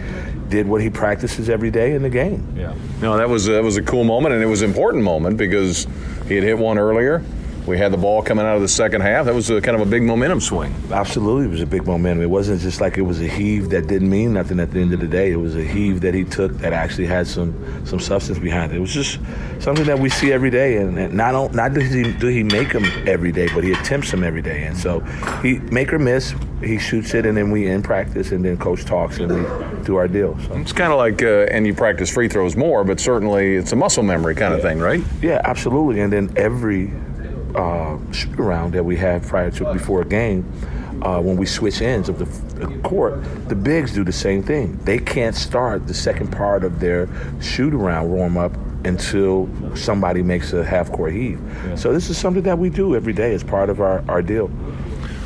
did 0.49 0.67
what 0.67 0.81
he 0.81 0.89
practices 0.89 1.49
every 1.49 1.71
day 1.71 1.93
in 1.93 2.03
the 2.03 2.09
game. 2.09 2.53
Yeah. 2.55 2.75
No, 3.01 3.17
that 3.17 3.29
was 3.29 3.45
that 3.45 3.63
was 3.63 3.77
a 3.77 3.81
cool 3.81 4.03
moment, 4.03 4.35
and 4.35 4.43
it 4.43 4.47
was 4.47 4.61
an 4.61 4.69
important 4.69 5.03
moment 5.03 5.37
because 5.37 5.87
he 6.27 6.35
had 6.35 6.43
hit 6.43 6.57
one 6.57 6.77
earlier. 6.77 7.23
We 7.67 7.77
had 7.77 7.93
the 7.93 7.97
ball 7.97 8.23
coming 8.23 8.45
out 8.45 8.55
of 8.55 8.61
the 8.61 8.67
second 8.67 9.01
half. 9.01 9.25
That 9.25 9.35
was 9.35 9.49
a, 9.49 9.61
kind 9.61 9.79
of 9.79 9.87
a 9.87 9.89
big 9.89 10.03
momentum 10.03 10.41
swing. 10.41 10.73
Absolutely, 10.91 11.45
it 11.45 11.51
was 11.51 11.61
a 11.61 11.65
big 11.65 11.85
momentum. 11.85 12.23
It 12.23 12.29
wasn't 12.29 12.59
just 12.61 12.81
like 12.81 12.97
it 12.97 13.03
was 13.03 13.21
a 13.21 13.27
heave 13.27 13.69
that 13.69 13.87
didn't 13.87 14.09
mean 14.09 14.33
nothing 14.33 14.59
at 14.59 14.71
the 14.71 14.79
end 14.79 14.93
of 14.93 14.99
the 14.99 15.07
day. 15.07 15.31
It 15.31 15.37
was 15.37 15.55
a 15.55 15.63
heave 15.63 16.01
that 16.01 16.13
he 16.13 16.23
took 16.23 16.51
that 16.57 16.73
actually 16.73 17.05
had 17.05 17.27
some 17.27 17.53
some 17.85 17.99
substance 17.99 18.39
behind 18.39 18.71
it. 18.71 18.77
It 18.77 18.79
was 18.79 18.93
just 18.93 19.19
something 19.59 19.85
that 19.85 19.99
we 19.99 20.09
see 20.09 20.33
every 20.33 20.49
day, 20.49 20.77
and, 20.77 20.97
and 20.97 21.13
not 21.13 21.53
not 21.53 21.73
does 21.73 21.91
he 21.91 22.11
do 22.13 22.27
he 22.27 22.43
make 22.43 22.73
them 22.73 22.85
every 23.07 23.31
day, 23.31 23.47
but 23.53 23.63
he 23.63 23.73
attempts 23.73 24.11
them 24.11 24.23
every 24.23 24.41
day. 24.41 24.63
And 24.63 24.77
so 24.77 25.01
he 25.41 25.59
make 25.59 25.93
or 25.93 25.99
miss, 25.99 26.33
he 26.63 26.79
shoots 26.79 27.13
it, 27.13 27.25
and 27.25 27.37
then 27.37 27.51
we 27.51 27.67
in 27.67 27.83
practice, 27.83 28.31
and 28.31 28.43
then 28.43 28.57
coach 28.57 28.85
talks, 28.85 29.19
and 29.19 29.31
we 29.31 29.83
do 29.85 29.95
our 29.95 30.07
deal. 30.07 30.37
So. 30.47 30.57
It's 30.57 30.73
kind 30.73 30.91
of 30.91 30.97
like, 30.97 31.21
uh, 31.21 31.51
and 31.51 31.65
you 31.67 31.73
practice 31.73 32.11
free 32.11 32.27
throws 32.27 32.55
more, 32.55 32.83
but 32.83 32.99
certainly 32.99 33.55
it's 33.55 33.71
a 33.71 33.75
muscle 33.75 34.03
memory 34.03 34.35
kind 34.35 34.53
of 34.53 34.61
thing, 34.61 34.79
right? 34.79 35.03
Yeah, 35.21 35.41
absolutely. 35.43 36.01
And 36.01 36.11
then 36.11 36.33
every 36.35 36.91
uh, 37.55 37.97
shoot 38.11 38.39
around 38.39 38.73
that 38.73 38.83
we 38.83 38.97
have 38.97 39.23
prior 39.23 39.51
to 39.51 39.73
before 39.73 40.01
a 40.01 40.05
game, 40.05 40.51
uh, 41.01 41.19
when 41.19 41.37
we 41.37 41.45
switch 41.45 41.81
ends 41.81 42.09
of 42.09 42.19
the, 42.19 42.25
the, 42.65 42.79
court, 42.81 43.23
the 43.47 43.55
bigs 43.55 43.93
do 43.93 44.03
the 44.03 44.11
same 44.11 44.43
thing. 44.43 44.77
They 44.83 44.99
can't 44.99 45.35
start 45.35 45.87
the 45.87 45.93
second 45.93 46.31
part 46.31 46.63
of 46.63 46.79
their 46.79 47.09
shoot 47.41 47.73
around 47.73 48.09
warm 48.09 48.37
up 48.37 48.53
until 48.83 49.49
somebody 49.75 50.21
makes 50.21 50.53
a 50.53 50.63
half 50.63 50.91
court 50.91 51.13
heave. 51.13 51.39
Yeah. 51.65 51.75
So 51.75 51.93
this 51.93 52.09
is 52.09 52.17
something 52.17 52.43
that 52.43 52.57
we 52.57 52.69
do 52.69 52.95
every 52.95 53.13
day 53.13 53.33
as 53.33 53.43
part 53.43 53.69
of 53.69 53.81
our, 53.81 54.03
our 54.07 54.21
deal. 54.21 54.51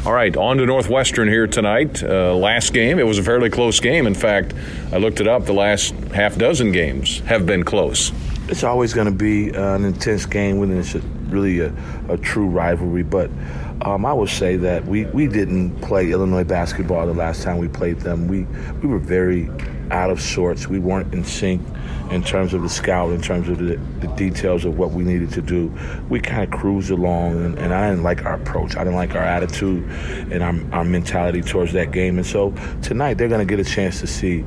All 0.06 0.14
right, 0.14 0.36
on 0.38 0.58
to 0.58 0.66
Northwestern 0.68 1.28
here 1.28 1.48
tonight. 1.48 2.04
Uh, 2.04 2.36
last 2.36 2.74
game, 2.74 3.00
it 3.00 3.08
was 3.08 3.18
a 3.18 3.24
fairly 3.24 3.50
close 3.50 3.80
game. 3.80 4.06
In 4.06 4.14
fact, 4.14 4.54
I 4.92 4.98
looked 4.98 5.20
it 5.20 5.28
up. 5.28 5.46
The 5.46 5.54
last 5.54 5.96
half 6.14 6.38
dozen 6.38 6.72
games 6.72 7.22
have 7.22 7.48
been 7.48 7.64
close. 7.64 8.12
It's 8.48 8.64
always 8.64 8.94
going 8.94 9.08
to 9.08 9.12
be 9.12 9.50
an 9.50 9.84
intense 9.84 10.28
game 10.28 10.60
it's 10.78 10.94
really 11.30 11.60
a, 11.60 11.74
a 12.10 12.18
true 12.18 12.48
rivalry. 12.48 13.04
But 13.04 13.30
um, 13.82 14.06
I 14.06 14.14
would 14.14 14.30
say 14.30 14.56
that 14.58 14.86
we, 14.86 15.06
we 15.06 15.28
didn't 15.28 15.82
play 15.82 16.12
Illinois 16.12 16.44
basketball 16.44 17.06
the 17.08 17.14
last 17.14 17.44
time 17.44 17.58
we 17.58 17.68
played 17.68 18.00
them. 18.00 18.28
We 18.28 18.44
we 18.82 18.88
were 18.88 19.00
very 19.00 19.50
out 19.92 20.10
of 20.10 20.22
sorts. 20.22 20.68
We 20.68 20.80
weren't 20.80 21.14
in 21.14 21.24
sync 21.24 21.62
in 22.12 22.24
terms 22.24 22.54
of 22.54 22.62
the 22.62 22.70
scout, 22.70 23.12
in 23.12 23.22
terms 23.22 23.50
of 23.50 23.58
the, 23.58 23.78
the 24.00 24.08
details 24.16 24.66
of 24.66 24.78
what 24.78 24.92
we 24.92 25.04
needed 25.04 25.32
to 25.32 25.42
do. 25.42 25.74
We 26.10 26.20
kind 26.20 26.44
of 26.44 26.58
cruised 26.58 26.92
along, 26.92 27.44
and, 27.44 27.58
and, 27.58 27.74
I 27.74 27.90
didn't 27.90 28.04
like 28.04 28.26
our 28.26 28.36
approach. 28.36 28.76
I 28.76 28.80
didn't 28.80 28.96
like 28.96 29.16
our 29.16 29.24
attitude 29.24 29.84
and 30.32 30.44
our, 30.44 30.80
our 30.80 30.86
mentality 30.86 31.42
towards 31.42 31.74
that 31.74 31.92
game. 31.92 32.18
And 32.18 32.26
so 32.26 32.54
tonight 32.82 33.16
they're 33.16 33.28
going 33.28 33.46
to 33.46 33.56
get 33.56 33.66
a 33.66 33.70
chance 33.70 34.00
to 34.02 34.08
see 34.08 34.42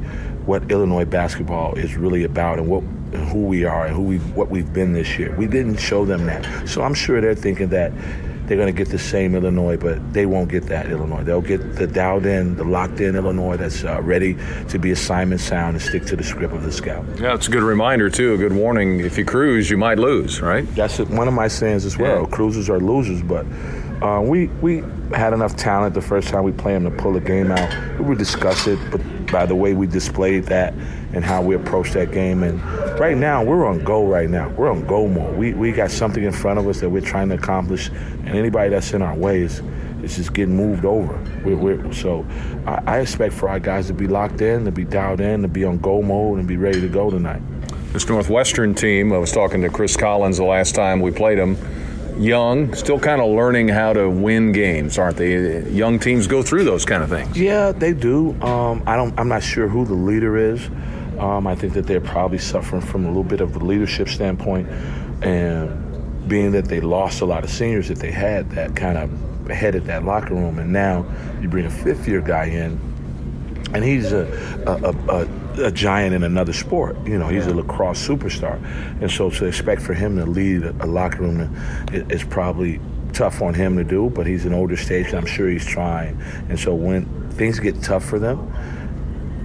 what 0.46 0.70
Illinois 0.70 1.04
basketball 1.04 1.74
is 1.74 1.96
really 1.96 2.24
about 2.24 2.58
and 2.58 2.68
what 2.68 2.82
who 3.12 3.44
we 3.46 3.64
are 3.64 3.86
and 3.86 3.94
who 3.94 4.02
we 4.02 4.18
what 4.18 4.48
we've 4.48 4.72
been 4.72 4.92
this 4.92 5.18
year. 5.18 5.34
We 5.36 5.46
didn't 5.46 5.78
show 5.78 6.04
them 6.04 6.26
that, 6.26 6.68
so 6.68 6.82
I'm 6.82 6.94
sure 6.94 7.20
they're 7.20 7.34
thinking 7.34 7.68
that 7.68 7.92
they're 8.48 8.56
going 8.56 8.74
to 8.74 8.76
get 8.76 8.88
the 8.88 8.98
same 8.98 9.34
Illinois, 9.34 9.76
but 9.76 10.14
they 10.14 10.24
won't 10.24 10.50
get 10.50 10.64
that 10.66 10.90
Illinois. 10.90 11.22
They'll 11.22 11.42
get 11.42 11.76
the 11.76 11.86
dialed 11.86 12.24
in, 12.24 12.56
the 12.56 12.64
locked 12.64 12.98
in 12.98 13.14
Illinois 13.14 13.58
that's 13.58 13.84
uh, 13.84 14.00
ready 14.00 14.38
to 14.68 14.78
be 14.78 14.90
assignment 14.90 15.42
sound 15.42 15.76
and 15.76 15.82
stick 15.82 16.06
to 16.06 16.16
the 16.16 16.24
script 16.24 16.54
of 16.54 16.62
the 16.62 16.72
scout. 16.72 17.04
Yeah, 17.20 17.34
it's 17.34 17.46
a 17.46 17.50
good 17.50 17.62
reminder 17.62 18.08
too, 18.08 18.32
a 18.32 18.38
good 18.38 18.54
warning. 18.54 19.00
If 19.00 19.18
you 19.18 19.26
cruise, 19.26 19.68
you 19.68 19.76
might 19.76 19.98
lose, 19.98 20.40
right? 20.40 20.66
That's 20.74 20.98
one 20.98 21.28
of 21.28 21.34
my 21.34 21.48
sayings 21.48 21.84
as 21.84 21.98
well. 21.98 22.22
Yeah. 22.22 22.28
Cruisers 22.28 22.70
are 22.70 22.80
losers, 22.80 23.22
but 23.22 23.44
uh, 24.02 24.22
we 24.22 24.46
we 24.62 24.82
had 25.12 25.34
enough 25.34 25.54
talent 25.54 25.94
the 25.94 26.00
first 26.00 26.28
time 26.28 26.42
we 26.44 26.52
played 26.52 26.76
them 26.76 26.84
to 26.84 26.90
pull 26.90 27.16
a 27.16 27.20
game 27.20 27.50
out. 27.50 27.98
We 27.98 28.06
would 28.06 28.18
discuss 28.18 28.66
it, 28.66 28.78
but 28.90 29.02
by 29.30 29.46
the 29.46 29.54
way 29.54 29.74
we 29.74 29.86
displayed 29.86 30.44
that 30.44 30.74
and 31.12 31.24
how 31.24 31.42
we 31.42 31.54
approached 31.54 31.94
that 31.94 32.12
game. 32.12 32.42
And 32.42 32.62
right 32.98 33.16
now, 33.16 33.42
we're 33.42 33.66
on 33.66 33.82
go 33.84 34.06
right 34.06 34.28
now. 34.28 34.48
We're 34.50 34.70
on 34.70 34.86
go 34.86 35.06
mode. 35.08 35.36
We, 35.36 35.54
we 35.54 35.72
got 35.72 35.90
something 35.90 36.22
in 36.22 36.32
front 36.32 36.58
of 36.58 36.68
us 36.68 36.80
that 36.80 36.90
we're 36.90 37.00
trying 37.00 37.28
to 37.30 37.36
accomplish, 37.36 37.88
and 37.88 38.30
anybody 38.30 38.70
that's 38.70 38.92
in 38.92 39.02
our 39.02 39.14
way 39.14 39.42
is, 39.42 39.62
is 40.02 40.16
just 40.16 40.34
getting 40.34 40.56
moved 40.56 40.84
over. 40.84 41.18
We're, 41.44 41.56
we're, 41.56 41.92
so 41.92 42.26
I, 42.66 42.82
I, 42.86 43.00
expect 43.00 43.34
for 43.34 43.48
our 43.48 43.58
guys 43.58 43.86
to 43.88 43.94
be 43.94 44.06
locked 44.06 44.40
in, 44.40 44.64
to 44.64 44.72
be 44.72 44.84
dialed 44.84 45.20
in, 45.20 45.42
to 45.42 45.48
be 45.48 45.64
on 45.64 45.78
go 45.78 46.02
mode, 46.02 46.38
and 46.38 46.46
be 46.46 46.56
ready 46.56 46.80
to 46.80 46.88
go 46.88 47.10
tonight. 47.10 47.42
This 47.92 48.08
Northwestern 48.08 48.74
team, 48.74 49.12
I 49.12 49.18
was 49.18 49.32
talking 49.32 49.62
to 49.62 49.70
Chris 49.70 49.96
Collins 49.96 50.36
the 50.36 50.44
last 50.44 50.74
time 50.74 51.00
we 51.00 51.10
played 51.10 51.38
them 51.38 51.56
young, 52.18 52.74
still 52.74 52.98
kind 52.98 53.20
of 53.20 53.30
learning 53.30 53.68
how 53.68 53.92
to 53.92 54.08
win 54.08 54.52
games, 54.52 54.98
aren't 54.98 55.16
they? 55.16 55.68
Young 55.70 55.98
teams 55.98 56.26
go 56.26 56.42
through 56.42 56.64
those 56.64 56.84
kind 56.84 57.02
of 57.02 57.08
things. 57.08 57.38
Yeah, 57.38 57.72
they 57.72 57.92
do. 57.92 58.40
Um, 58.42 58.82
I 58.86 58.96
don't. 58.96 59.18
I'm 59.18 59.28
not 59.28 59.42
sure 59.42 59.68
who 59.68 59.84
the 59.84 59.94
leader 59.94 60.36
is. 60.36 60.66
Um, 61.18 61.46
I 61.46 61.54
think 61.54 61.72
that 61.74 61.86
they're 61.86 62.00
probably 62.00 62.38
suffering 62.38 62.82
from 62.82 63.04
a 63.04 63.08
little 63.08 63.24
bit 63.24 63.40
of 63.40 63.56
a 63.56 63.58
leadership 63.58 64.08
standpoint, 64.08 64.68
and 65.22 66.28
being 66.28 66.52
that 66.52 66.66
they 66.66 66.80
lost 66.80 67.20
a 67.20 67.24
lot 67.24 67.44
of 67.44 67.50
seniors 67.50 67.88
that 67.88 67.98
they 67.98 68.10
had 68.10 68.50
that 68.50 68.76
kind 68.76 68.98
of 68.98 69.10
headed 69.50 69.84
that 69.86 70.04
locker 70.04 70.34
room, 70.34 70.58
and 70.58 70.72
now 70.72 71.06
you 71.40 71.48
bring 71.48 71.64
a 71.64 71.70
fifth 71.70 72.06
year 72.06 72.20
guy 72.20 72.44
in, 72.44 72.78
and 73.72 73.82
he's 73.82 74.12
a, 74.12 74.26
a, 74.66 74.72
a, 74.72 75.22
a 75.22 75.28
giant 75.72 76.14
in 76.14 76.22
another 76.22 76.52
sport. 76.52 76.96
You 77.06 77.18
know, 77.18 77.28
he's 77.28 77.46
a 77.46 77.54
lacrosse 77.54 78.06
superstar, 78.06 78.62
and 79.00 79.10
so 79.10 79.30
to 79.30 79.46
expect 79.46 79.82
for 79.82 79.94
him 79.94 80.16
to 80.16 80.26
lead 80.26 80.62
a, 80.64 80.86
locker 80.86 81.22
room 81.22 81.56
is 81.92 82.24
probably 82.24 82.80
tough 83.12 83.42
on 83.42 83.54
him 83.54 83.76
to 83.76 83.84
do. 83.84 84.10
But 84.10 84.26
he's 84.26 84.44
an 84.44 84.54
older 84.54 84.76
stage, 84.76 85.06
and 85.08 85.16
I'm 85.16 85.26
sure 85.26 85.48
he's 85.48 85.66
trying. 85.66 86.20
And 86.48 86.58
so 86.58 86.74
when 86.74 87.30
things 87.30 87.58
get 87.60 87.82
tough 87.82 88.04
for 88.04 88.18
them, 88.18 88.52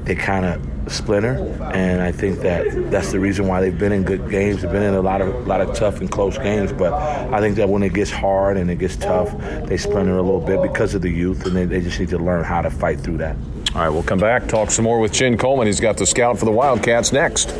they 0.03 0.15
kind 0.15 0.45
of 0.45 0.91
splinter, 0.91 1.35
and 1.73 2.01
I 2.01 2.11
think 2.11 2.39
that 2.39 2.91
that's 2.91 3.11
the 3.11 3.19
reason 3.19 3.47
why 3.47 3.61
they've 3.61 3.77
been 3.77 3.93
in 3.93 4.03
good 4.03 4.29
games. 4.29 4.61
They've 4.61 4.71
been 4.71 4.83
in 4.83 4.93
a 4.93 5.01
lot 5.01 5.21
of 5.21 5.33
a 5.33 5.39
lot 5.39 5.61
of 5.61 5.73
tough 5.75 6.01
and 6.01 6.11
close 6.11 6.37
games, 6.37 6.73
but 6.73 6.93
I 6.93 7.39
think 7.39 7.55
that 7.55 7.69
when 7.69 7.83
it 7.83 7.93
gets 7.93 8.11
hard 8.11 8.57
and 8.57 8.69
it 8.69 8.79
gets 8.79 8.97
tough, 8.97 9.31
they 9.65 9.77
splinter 9.77 10.17
a 10.17 10.21
little 10.21 10.41
bit 10.41 10.61
because 10.61 10.93
of 10.93 11.01
the 11.01 11.09
youth, 11.09 11.45
and 11.45 11.55
they, 11.55 11.65
they 11.65 11.81
just 11.81 11.99
need 11.99 12.09
to 12.09 12.19
learn 12.19 12.43
how 12.43 12.61
to 12.61 12.69
fight 12.69 12.99
through 12.99 13.17
that. 13.17 13.37
All 13.75 13.81
right, 13.81 13.89
we'll 13.89 14.03
come 14.03 14.19
back, 14.19 14.47
talk 14.47 14.69
some 14.69 14.85
more 14.85 14.99
with 14.99 15.11
Chin 15.13 15.35
Coleman. 15.35 15.65
He's 15.65 15.79
got 15.79 15.97
the 15.97 16.05
scout 16.05 16.37
for 16.37 16.45
the 16.45 16.51
Wildcats 16.51 17.11
next. 17.11 17.59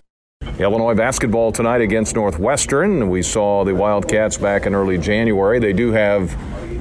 Illinois 0.60 0.94
basketball 0.94 1.52
tonight 1.52 1.82
against 1.82 2.14
Northwestern. 2.14 3.10
We 3.10 3.24
saw 3.24 3.64
the 3.64 3.74
Wildcats 3.74 4.38
back 4.38 4.68
in 4.68 4.76
early 4.76 5.00
January. 5.00 5.58
They 5.58 5.74
do 5.74 5.92
have 5.92 6.32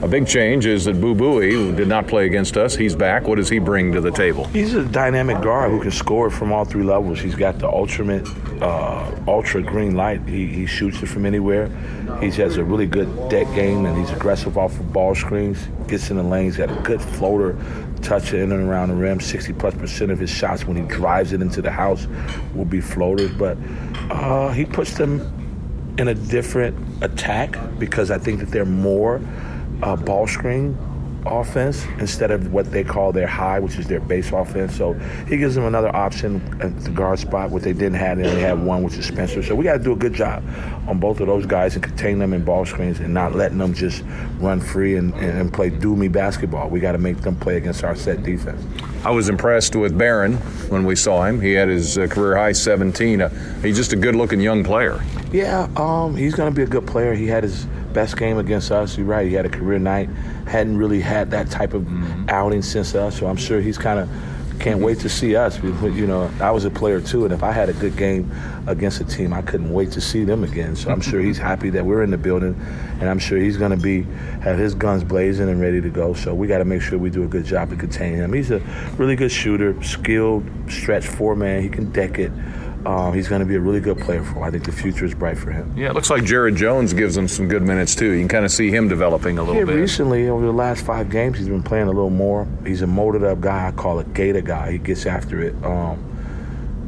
a 0.02 0.08
big 0.08 0.26
change 0.26 0.66
is 0.66 0.84
that 0.84 1.00
Boo 1.00 1.14
Buie, 1.14 1.52
who 1.52 1.74
did 1.74 1.88
not 1.88 2.08
play 2.08 2.26
against 2.26 2.56
us, 2.56 2.74
he's 2.74 2.96
back. 2.96 3.22
What 3.22 3.36
does 3.36 3.48
he 3.48 3.58
bring 3.60 3.92
to 3.92 4.00
the 4.00 4.10
table? 4.10 4.44
He's 4.48 4.74
a 4.74 4.84
dynamic 4.84 5.40
guard 5.40 5.70
who 5.70 5.80
can 5.80 5.92
score 5.92 6.28
from 6.28 6.52
all 6.52 6.64
three 6.64 6.82
levels. 6.82 7.20
He's 7.20 7.36
got 7.36 7.60
the 7.60 7.68
ultimate, 7.68 8.26
uh, 8.60 9.10
ultra 9.28 9.62
green 9.62 9.94
light. 9.94 10.20
He, 10.28 10.48
he 10.48 10.66
shoots 10.66 11.02
it 11.02 11.06
from 11.06 11.24
anywhere. 11.24 11.68
He 12.20 12.30
has 12.32 12.56
a 12.56 12.64
really 12.64 12.86
good 12.86 13.08
deck 13.30 13.46
game, 13.54 13.86
and 13.86 13.96
he's 13.96 14.10
aggressive 14.10 14.58
off 14.58 14.78
of 14.78 14.92
ball 14.92 15.14
screens. 15.14 15.68
Gets 15.86 16.10
in 16.10 16.16
the 16.16 16.22
lanes. 16.22 16.56
Got 16.56 16.70
a 16.70 16.82
good 16.82 17.00
floater, 17.00 17.56
touch 18.02 18.32
in 18.32 18.52
and 18.52 18.68
around 18.68 18.88
the 18.88 18.94
rim. 18.94 19.20
60 19.20 19.52
plus 19.54 19.74
percent 19.74 20.10
of 20.10 20.18
his 20.18 20.30
shots 20.30 20.64
when 20.64 20.76
he 20.76 20.82
drives 20.82 21.32
it 21.32 21.40
into 21.40 21.62
the 21.62 21.70
house 21.70 22.06
will 22.54 22.64
be 22.64 22.80
floaters. 22.80 23.32
But 23.32 23.56
uh, 24.10 24.50
he 24.52 24.64
puts 24.64 24.96
them 24.96 25.20
in 25.98 26.08
a 26.08 26.14
different 26.14 26.76
attack 27.02 27.56
because 27.78 28.10
I 28.10 28.18
think 28.18 28.40
that 28.40 28.50
they're 28.50 28.64
more 28.64 29.20
uh, 29.82 29.96
ball 29.96 30.26
screen 30.26 30.76
offense 31.26 31.84
instead 31.98 32.30
of 32.30 32.52
what 32.52 32.70
they 32.70 32.84
call 32.84 33.12
their 33.12 33.26
high, 33.26 33.58
which 33.58 33.78
is 33.78 33.86
their 33.86 34.00
base 34.00 34.32
offense. 34.32 34.76
So 34.76 34.94
he 35.28 35.36
gives 35.36 35.54
them 35.54 35.64
another 35.64 35.94
option 35.94 36.40
at 36.60 36.78
the 36.80 36.90
guard 36.90 37.18
spot, 37.18 37.50
what 37.50 37.62
they 37.62 37.72
didn't 37.72 37.94
have. 37.94 38.18
and 38.18 38.26
They 38.26 38.30
only 38.30 38.42
had 38.42 38.62
one, 38.62 38.82
which 38.82 38.96
is 38.96 39.06
Spencer. 39.06 39.42
So 39.42 39.54
we 39.54 39.64
got 39.64 39.78
to 39.78 39.82
do 39.82 39.92
a 39.92 39.96
good 39.96 40.14
job 40.14 40.42
on 40.86 40.98
both 40.98 41.20
of 41.20 41.26
those 41.26 41.46
guys 41.46 41.74
and 41.74 41.82
contain 41.82 42.18
them 42.18 42.32
in 42.32 42.44
ball 42.44 42.64
screens 42.64 43.00
and 43.00 43.12
not 43.14 43.34
letting 43.34 43.58
them 43.58 43.74
just 43.74 44.02
run 44.38 44.60
free 44.60 44.96
and, 44.96 45.14
and 45.14 45.52
play 45.52 45.70
do 45.70 45.96
me 45.96 46.08
basketball. 46.08 46.68
We 46.68 46.80
got 46.80 46.92
to 46.92 46.98
make 46.98 47.18
them 47.18 47.36
play 47.36 47.56
against 47.56 47.84
our 47.84 47.94
set 47.94 48.22
defense. 48.22 48.62
I 49.04 49.10
was 49.10 49.28
impressed 49.28 49.74
with 49.74 49.96
Beran 49.98 50.34
when 50.68 50.84
we 50.84 50.94
saw 50.94 51.24
him. 51.24 51.40
He 51.40 51.52
had 51.52 51.68
his 51.68 51.98
uh, 51.98 52.06
career 52.06 52.36
high 52.36 52.52
17. 52.52 53.20
Uh, 53.20 53.28
he's 53.62 53.76
just 53.76 53.92
a 53.92 53.96
good 53.96 54.14
looking 54.14 54.40
young 54.40 54.62
player. 54.62 55.02
Yeah, 55.32 55.68
um, 55.76 56.14
he's 56.16 56.34
going 56.34 56.52
to 56.52 56.54
be 56.54 56.62
a 56.62 56.66
good 56.66 56.86
player. 56.86 57.14
He 57.14 57.26
had 57.26 57.42
his 57.42 57.66
best 57.92 58.16
game 58.16 58.38
against 58.38 58.70
us. 58.70 58.96
You're 58.96 59.06
right. 59.06 59.26
He 59.26 59.34
had 59.34 59.46
a 59.46 59.50
career 59.50 59.78
night. 59.78 60.08
Hadn't 60.46 60.76
really 60.76 61.00
had 61.00 61.30
that 61.30 61.50
type 61.50 61.74
of 61.74 61.82
mm-hmm. 61.82 62.28
outing 62.28 62.62
since 62.62 62.94
us. 62.94 63.18
So 63.18 63.26
I'm 63.26 63.36
sure 63.36 63.60
he's 63.60 63.78
kind 63.78 64.00
of 64.00 64.08
can't 64.62 64.80
wait 64.80 65.00
to 65.00 65.08
see 65.08 65.34
us. 65.34 65.60
You 65.62 66.06
know, 66.06 66.30
I 66.40 66.50
was 66.52 66.64
a 66.64 66.70
player 66.70 67.00
too, 67.00 67.24
and 67.24 67.34
if 67.34 67.42
I 67.42 67.50
had 67.50 67.68
a 67.68 67.72
good 67.72 67.96
game 67.96 68.30
against 68.66 69.00
a 69.00 69.04
team, 69.04 69.32
I 69.32 69.42
couldn't 69.42 69.72
wait 69.72 69.90
to 69.92 70.00
see 70.00 70.24
them 70.24 70.44
again. 70.44 70.76
So 70.76 70.90
I'm 70.90 71.00
sure 71.00 71.20
he's 71.20 71.38
happy 71.50 71.68
that 71.70 71.84
we're 71.84 72.02
in 72.02 72.10
the 72.10 72.18
building, 72.18 72.54
and 73.00 73.08
I'm 73.08 73.18
sure 73.18 73.38
he's 73.38 73.56
going 73.56 73.72
to 73.72 73.76
be 73.76 74.02
have 74.42 74.58
his 74.58 74.74
guns 74.74 75.04
blazing 75.04 75.48
and 75.48 75.60
ready 75.60 75.80
to 75.80 75.90
go. 75.90 76.14
So 76.14 76.34
we 76.34 76.46
got 76.46 76.58
to 76.58 76.64
make 76.64 76.80
sure 76.80 76.98
we 76.98 77.10
do 77.10 77.24
a 77.24 77.28
good 77.28 77.44
job 77.44 77.70
to 77.70 77.76
contain 77.76 78.14
him. 78.14 78.32
He's 78.32 78.50
a 78.50 78.60
really 78.96 79.16
good 79.16 79.32
shooter, 79.32 79.80
skilled 79.82 80.44
stretch 80.68 81.06
four 81.06 81.34
man. 81.34 81.62
He 81.62 81.68
can 81.68 81.90
deck 81.90 82.18
it. 82.18 82.30
Um, 82.86 83.14
he's 83.14 83.28
going 83.28 83.40
to 83.40 83.46
be 83.46 83.54
a 83.54 83.60
really 83.60 83.80
good 83.80 83.98
player 83.98 84.22
for 84.22 84.34
him. 84.34 84.42
I 84.42 84.50
think 84.50 84.64
the 84.64 84.72
future 84.72 85.04
is 85.04 85.14
bright 85.14 85.38
for 85.38 85.50
him. 85.50 85.72
Yeah, 85.76 85.90
it 85.90 85.94
looks 85.94 86.10
like 86.10 86.24
Jared 86.24 86.56
Jones 86.56 86.92
gives 86.92 87.16
him 87.16 87.28
some 87.28 87.48
good 87.48 87.62
minutes 87.62 87.94
too. 87.94 88.10
You 88.10 88.20
can 88.20 88.28
kind 88.28 88.44
of 88.44 88.50
see 88.50 88.70
him 88.70 88.88
developing 88.88 89.38
a 89.38 89.42
little 89.42 89.56
yeah, 89.56 89.64
bit. 89.64 89.76
Recently, 89.76 90.28
over 90.28 90.44
the 90.44 90.52
last 90.52 90.84
five 90.84 91.10
games, 91.10 91.38
he's 91.38 91.48
been 91.48 91.62
playing 91.62 91.88
a 91.88 91.92
little 91.92 92.10
more. 92.10 92.46
He's 92.66 92.82
a 92.82 92.86
molded 92.86 93.24
up 93.24 93.40
guy. 93.40 93.68
I 93.68 93.72
call 93.72 94.00
it 94.00 94.12
Gator 94.14 94.40
guy. 94.40 94.72
He 94.72 94.78
gets 94.78 95.06
after 95.06 95.40
it. 95.40 95.54
Um, 95.64 96.11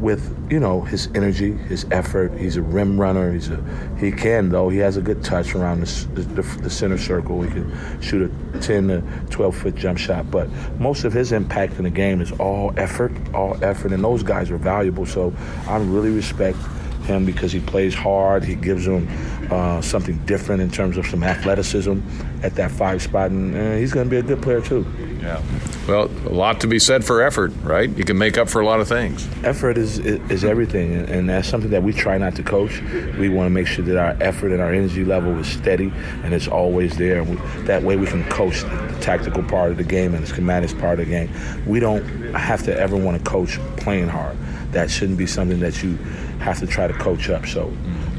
with 0.04 0.36
you 0.50 0.60
know 0.60 0.82
his 0.82 1.08
energy, 1.14 1.52
his 1.52 1.86
effort. 1.90 2.38
He's 2.38 2.56
a 2.56 2.62
rim 2.62 3.00
runner. 3.00 3.32
He's 3.32 3.48
a 3.48 3.64
he 3.98 4.12
can 4.12 4.50
though. 4.50 4.68
He 4.68 4.76
has 4.78 4.98
a 4.98 5.00
good 5.00 5.24
touch 5.24 5.54
around 5.54 5.80
the, 5.80 6.20
the, 6.20 6.42
the 6.42 6.70
center 6.70 6.98
circle. 6.98 7.40
He 7.40 7.50
can 7.50 8.00
shoot 8.02 8.30
a 8.30 8.60
10 8.60 8.88
to 8.88 9.02
12 9.30 9.56
foot 9.56 9.74
jump 9.74 9.98
shot. 9.98 10.30
But 10.30 10.50
most 10.78 11.04
of 11.04 11.12
his 11.14 11.32
impact 11.32 11.78
in 11.78 11.84
the 11.84 11.90
game 11.90 12.20
is 12.20 12.32
all 12.32 12.74
effort, 12.76 13.12
all 13.32 13.56
effort, 13.64 13.92
and 13.92 14.04
those 14.04 14.22
guys 14.22 14.50
are 14.50 14.58
valuable. 14.58 15.06
So 15.06 15.32
I 15.66 15.78
really 15.78 16.10
respect 16.10 16.58
him 17.04 17.24
because 17.24 17.52
he 17.52 17.60
plays 17.60 17.94
hard. 17.94 18.44
He 18.44 18.54
gives 18.54 18.84
them 18.84 19.08
uh, 19.50 19.80
something 19.80 20.18
different 20.26 20.62
in 20.62 20.70
terms 20.70 20.96
of 20.96 21.06
some 21.06 21.22
athleticism 21.22 22.00
at 22.42 22.54
that 22.56 22.70
five 22.70 23.02
spot, 23.02 23.30
and 23.30 23.54
uh, 23.56 23.76
he's 23.76 23.92
going 23.92 24.06
to 24.06 24.10
be 24.10 24.18
a 24.18 24.22
good 24.22 24.42
player 24.42 24.60
too. 24.60 24.86
Yeah. 25.20 25.42
Well, 25.88 26.04
a 26.26 26.34
lot 26.34 26.60
to 26.60 26.66
be 26.66 26.78
said 26.78 27.04
for 27.04 27.22
effort, 27.22 27.52
right? 27.62 27.88
You 27.96 28.04
can 28.04 28.18
make 28.18 28.36
up 28.36 28.48
for 28.48 28.60
a 28.60 28.66
lot 28.66 28.80
of 28.80 28.88
things. 28.88 29.26
Effort 29.42 29.78
is 29.78 29.98
is 29.98 30.44
everything, 30.44 30.94
and 31.08 31.28
that's 31.28 31.48
something 31.48 31.70
that 31.70 31.82
we 31.82 31.92
try 31.92 32.18
not 32.18 32.36
to 32.36 32.42
coach. 32.42 32.80
We 33.18 33.28
want 33.28 33.46
to 33.46 33.50
make 33.50 33.66
sure 33.66 33.84
that 33.84 33.96
our 33.96 34.16
effort 34.20 34.52
and 34.52 34.60
our 34.60 34.72
energy 34.72 35.04
level 35.04 35.38
is 35.38 35.46
steady 35.46 35.92
and 36.22 36.34
it's 36.34 36.48
always 36.48 36.96
there. 36.96 37.22
And 37.22 37.30
we, 37.30 37.62
that 37.64 37.82
way, 37.82 37.96
we 37.96 38.06
can 38.06 38.24
coach 38.28 38.62
the 38.62 38.98
tactical 39.00 39.42
part 39.42 39.70
of 39.70 39.76
the 39.76 39.84
game 39.84 40.14
and 40.14 40.26
the 40.26 40.32
schematics 40.32 40.78
part 40.78 41.00
of 41.00 41.06
the 41.06 41.10
game. 41.10 41.30
We 41.66 41.80
don't 41.80 42.04
have 42.34 42.62
to 42.64 42.78
ever 42.78 42.96
want 42.96 43.18
to 43.18 43.30
coach 43.30 43.58
playing 43.76 44.08
hard. 44.08 44.36
That 44.72 44.90
shouldn't 44.90 45.18
be 45.18 45.26
something 45.26 45.60
that 45.60 45.82
you 45.82 45.98
have 46.44 46.58
to 46.60 46.66
try 46.66 46.86
to 46.86 46.92
coach 46.92 47.30
up. 47.30 47.46
So 47.46 47.72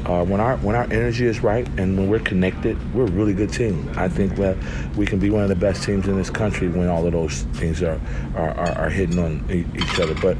uh, 0.04 0.24
when 0.24 0.40
our 0.40 0.56
when 0.58 0.74
our 0.74 0.84
energy 0.92 1.26
is 1.26 1.40
right 1.40 1.66
and 1.78 1.96
when 1.96 2.08
we're 2.08 2.18
connected, 2.18 2.76
we're 2.92 3.06
a 3.06 3.10
really 3.10 3.34
good 3.34 3.52
team. 3.52 3.88
I 3.96 4.08
think 4.08 4.34
that 4.36 4.56
we 4.96 5.06
can 5.06 5.20
be 5.20 5.30
one 5.30 5.44
of 5.44 5.48
the 5.48 5.54
best 5.54 5.84
teams 5.84 6.08
in 6.08 6.16
this 6.16 6.28
country 6.28 6.68
when 6.68 6.88
all 6.88 7.06
of 7.06 7.12
those 7.12 7.42
things 7.54 7.82
are 7.82 8.00
are, 8.34 8.50
are, 8.50 8.78
are 8.78 8.90
hitting 8.90 9.18
on 9.20 9.44
each 9.76 10.00
other. 10.00 10.14
But 10.14 10.36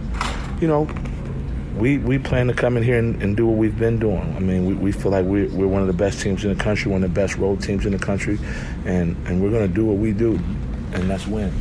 you 0.61 0.67
know, 0.67 0.89
we, 1.77 1.99
we 1.99 2.19
plan 2.19 2.49
to 2.49 2.55
come 2.55 2.77
in 2.77 2.83
here 2.83 2.99
and, 2.99 3.23
and, 3.23 3.37
do 3.37 3.47
what 3.47 3.59
we've 3.59 3.79
been 3.79 3.99
doing. 3.99 4.35
I 4.35 4.41
mean, 4.41 4.65
we, 4.65 4.73
we 4.73 4.93
feel 4.93 5.13
like 5.13 5.27
we're, 5.27 5.49
we're 5.51 5.67
one 5.67 5.83
of 5.83 5.89
the 5.89 5.93
best 5.93 6.23
teams 6.23 6.43
in 6.43 6.57
the 6.57 6.63
country, 6.63 6.91
one 6.91 7.05
of 7.05 7.15
the 7.15 7.21
best 7.21 7.37
road 7.37 7.63
teams 7.63 7.85
in 7.85 7.93
the 7.93 7.99
country, 7.99 8.39
and, 8.87 9.15
and 9.27 9.43
we're 9.43 9.51
going 9.51 9.69
to 9.69 9.75
do 9.75 9.85
what 9.85 9.99
we 9.99 10.13
do, 10.13 10.41
and 10.95 11.11
that's 11.11 11.27
win. 11.27 11.53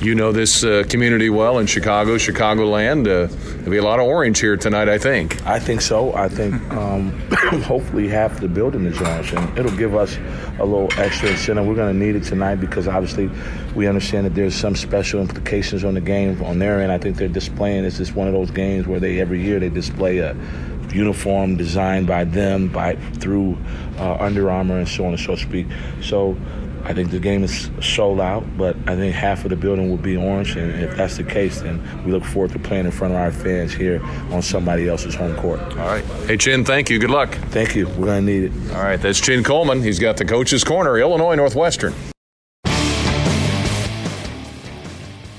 You 0.00 0.14
know 0.14 0.32
this 0.32 0.64
uh, 0.64 0.84
community 0.88 1.28
well 1.28 1.58
in 1.58 1.66
Chicago, 1.66 2.16
Chicagoland. 2.16 3.00
Uh, 3.02 3.26
there'll 3.56 3.70
be 3.70 3.76
a 3.76 3.82
lot 3.82 4.00
of 4.00 4.06
orange 4.06 4.40
here 4.40 4.56
tonight, 4.56 4.88
I 4.88 4.96
think. 4.96 5.46
I 5.46 5.58
think 5.58 5.82
so. 5.82 6.14
I 6.14 6.26
think 6.26 6.54
um, 6.72 7.10
hopefully 7.64 8.08
half 8.08 8.40
the 8.40 8.48
building 8.48 8.86
is 8.86 8.98
orange, 8.98 9.34
and 9.34 9.58
it'll 9.58 9.76
give 9.76 9.94
us 9.94 10.16
a 10.58 10.64
little 10.64 10.88
extra 10.96 11.28
incentive. 11.28 11.66
We're 11.66 11.74
going 11.74 11.92
to 11.92 12.06
need 12.06 12.16
it 12.16 12.24
tonight 12.24 12.56
because 12.56 12.88
obviously 12.88 13.30
we 13.74 13.88
understand 13.88 14.24
that 14.24 14.34
there's 14.34 14.54
some 14.54 14.74
special 14.74 15.20
implications 15.20 15.84
on 15.84 15.92
the 15.92 16.00
game 16.00 16.42
on 16.44 16.58
their 16.58 16.80
end. 16.80 16.90
I 16.90 16.96
think 16.96 17.18
they're 17.18 17.28
displaying. 17.28 17.84
It's 17.84 17.98
just 17.98 18.14
one 18.14 18.26
of 18.26 18.32
those 18.32 18.50
games 18.50 18.86
where 18.86 19.00
they 19.00 19.20
every 19.20 19.42
year 19.42 19.60
they 19.60 19.68
display 19.68 20.20
a 20.20 20.34
uniform 20.94 21.56
designed 21.56 22.06
by 22.06 22.24
them 22.24 22.68
by 22.68 22.96
through 23.18 23.58
uh, 23.98 24.16
Under 24.18 24.50
Armour 24.50 24.78
and 24.78 24.88
so 24.88 25.04
on 25.04 25.10
and 25.10 25.20
so 25.20 25.36
speak. 25.36 25.66
So 26.00 26.38
I 26.84 26.94
think 26.94 27.10
the 27.10 27.20
game 27.20 27.44
is 27.44 27.70
sold 27.80 28.20
out, 28.20 28.44
but 28.56 28.76
I 28.86 28.96
think 28.96 29.14
half 29.14 29.44
of 29.44 29.50
the 29.50 29.56
building 29.56 29.90
will 29.90 29.96
be 29.96 30.16
orange, 30.16 30.56
and 30.56 30.72
if 30.82 30.96
that's 30.96 31.16
the 31.16 31.24
case, 31.24 31.60
then 31.60 31.82
we 32.04 32.12
look 32.12 32.24
forward 32.24 32.52
to 32.52 32.58
playing 32.58 32.86
in 32.86 32.90
front 32.90 33.14
of 33.14 33.20
our 33.20 33.30
fans 33.32 33.72
here 33.72 34.02
on 34.32 34.42
somebody 34.42 34.88
else's 34.88 35.14
home 35.14 35.36
court. 35.36 35.60
All 35.60 35.76
right. 35.76 36.04
Hey, 36.26 36.36
Chin, 36.36 36.64
thank 36.64 36.90
you. 36.90 36.98
Good 36.98 37.10
luck. 37.10 37.34
Thank 37.50 37.74
you. 37.74 37.86
We're 37.88 38.06
going 38.06 38.26
to 38.26 38.32
need 38.32 38.44
it. 38.44 38.72
All 38.74 38.82
right. 38.82 39.00
That's 39.00 39.20
Chin 39.20 39.44
Coleman. 39.44 39.82
He's 39.82 39.98
got 39.98 40.16
the 40.16 40.24
coach's 40.24 40.64
corner, 40.64 40.98
Illinois 40.98 41.34
Northwestern. 41.34 41.94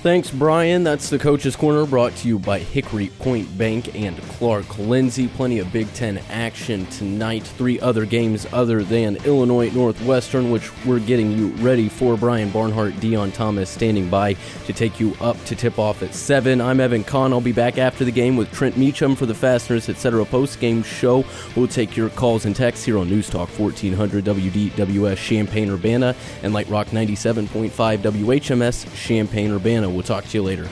Thanks, 0.02 0.32
Brian. 0.32 0.84
That's 0.84 1.12
the 1.12 1.20
Coach's 1.20 1.56
Corner 1.56 1.86
brought 1.86 2.16
to 2.16 2.28
you 2.28 2.40
by 2.40 2.58
Hickory 2.58 3.10
Point 3.20 3.56
Bank 3.56 3.94
and 3.94 4.18
Clark 4.30 4.80
Lindsey. 4.80 5.28
Plenty 5.28 5.60
of 5.60 5.72
Big 5.72 5.94
Ten 5.94 6.18
action 6.32 6.88
tonight. 6.88 7.44
Three 7.44 7.80
other 7.80 8.08
games 8.08 8.48
other 8.52 8.84
than 8.84 9.18
Illinois 9.18 9.70
Northwestern, 9.70 10.50
which 10.50 10.72
we're 10.88 10.98
getting 10.98 11.32
you 11.34 11.50
ready 11.64 11.88
for. 11.88 12.18
Brian 12.18 12.50
Barnhart, 12.50 12.94
Deon 12.94 13.32
Thomas 13.32 13.70
standing 13.70 14.10
by 14.10 14.34
to 14.66 14.74
take 14.74 15.00
you 15.00 15.16
up 15.22 15.38
to 15.46 15.56
tip 15.56 15.78
off 15.78 16.02
at 16.02 16.16
7. 16.16 16.60
I'm 16.62 16.80
Evan 16.80 17.04
Kahn. 17.04 17.32
I'll 17.32 17.40
be 17.40 17.52
back 17.52 17.78
after 17.78 18.04
the 18.04 18.12
game 18.12 18.36
with 18.36 18.52
Trent 18.52 18.78
Meacham 18.78 19.16
for 19.16 19.28
the 19.28 19.36
Fasteners 19.36 19.88
Etc. 19.88 20.26
post 20.26 20.60
game 20.60 20.82
show. 20.82 21.24
We'll 21.56 21.68
take 21.68 21.96
your 21.96 22.10
calls 22.10 22.46
and 22.46 22.56
texts 22.56 22.84
here 22.84 22.98
on 22.98 23.08
News 23.08 23.30
Talk 23.30 23.50
1400 23.50 24.26
WDWS 24.26 25.18
Champaign 25.18 25.70
Urbana 25.70 26.16
and 26.42 26.54
Light 26.54 26.68
Rock 26.70 26.88
97.5 26.88 27.70
WHMS 28.00 28.96
Champaign 28.96 29.52
Urbana. 29.52 29.91
We'll 29.92 30.04
talk 30.04 30.26
to 30.26 30.38
you 30.38 30.44
later. 30.44 30.68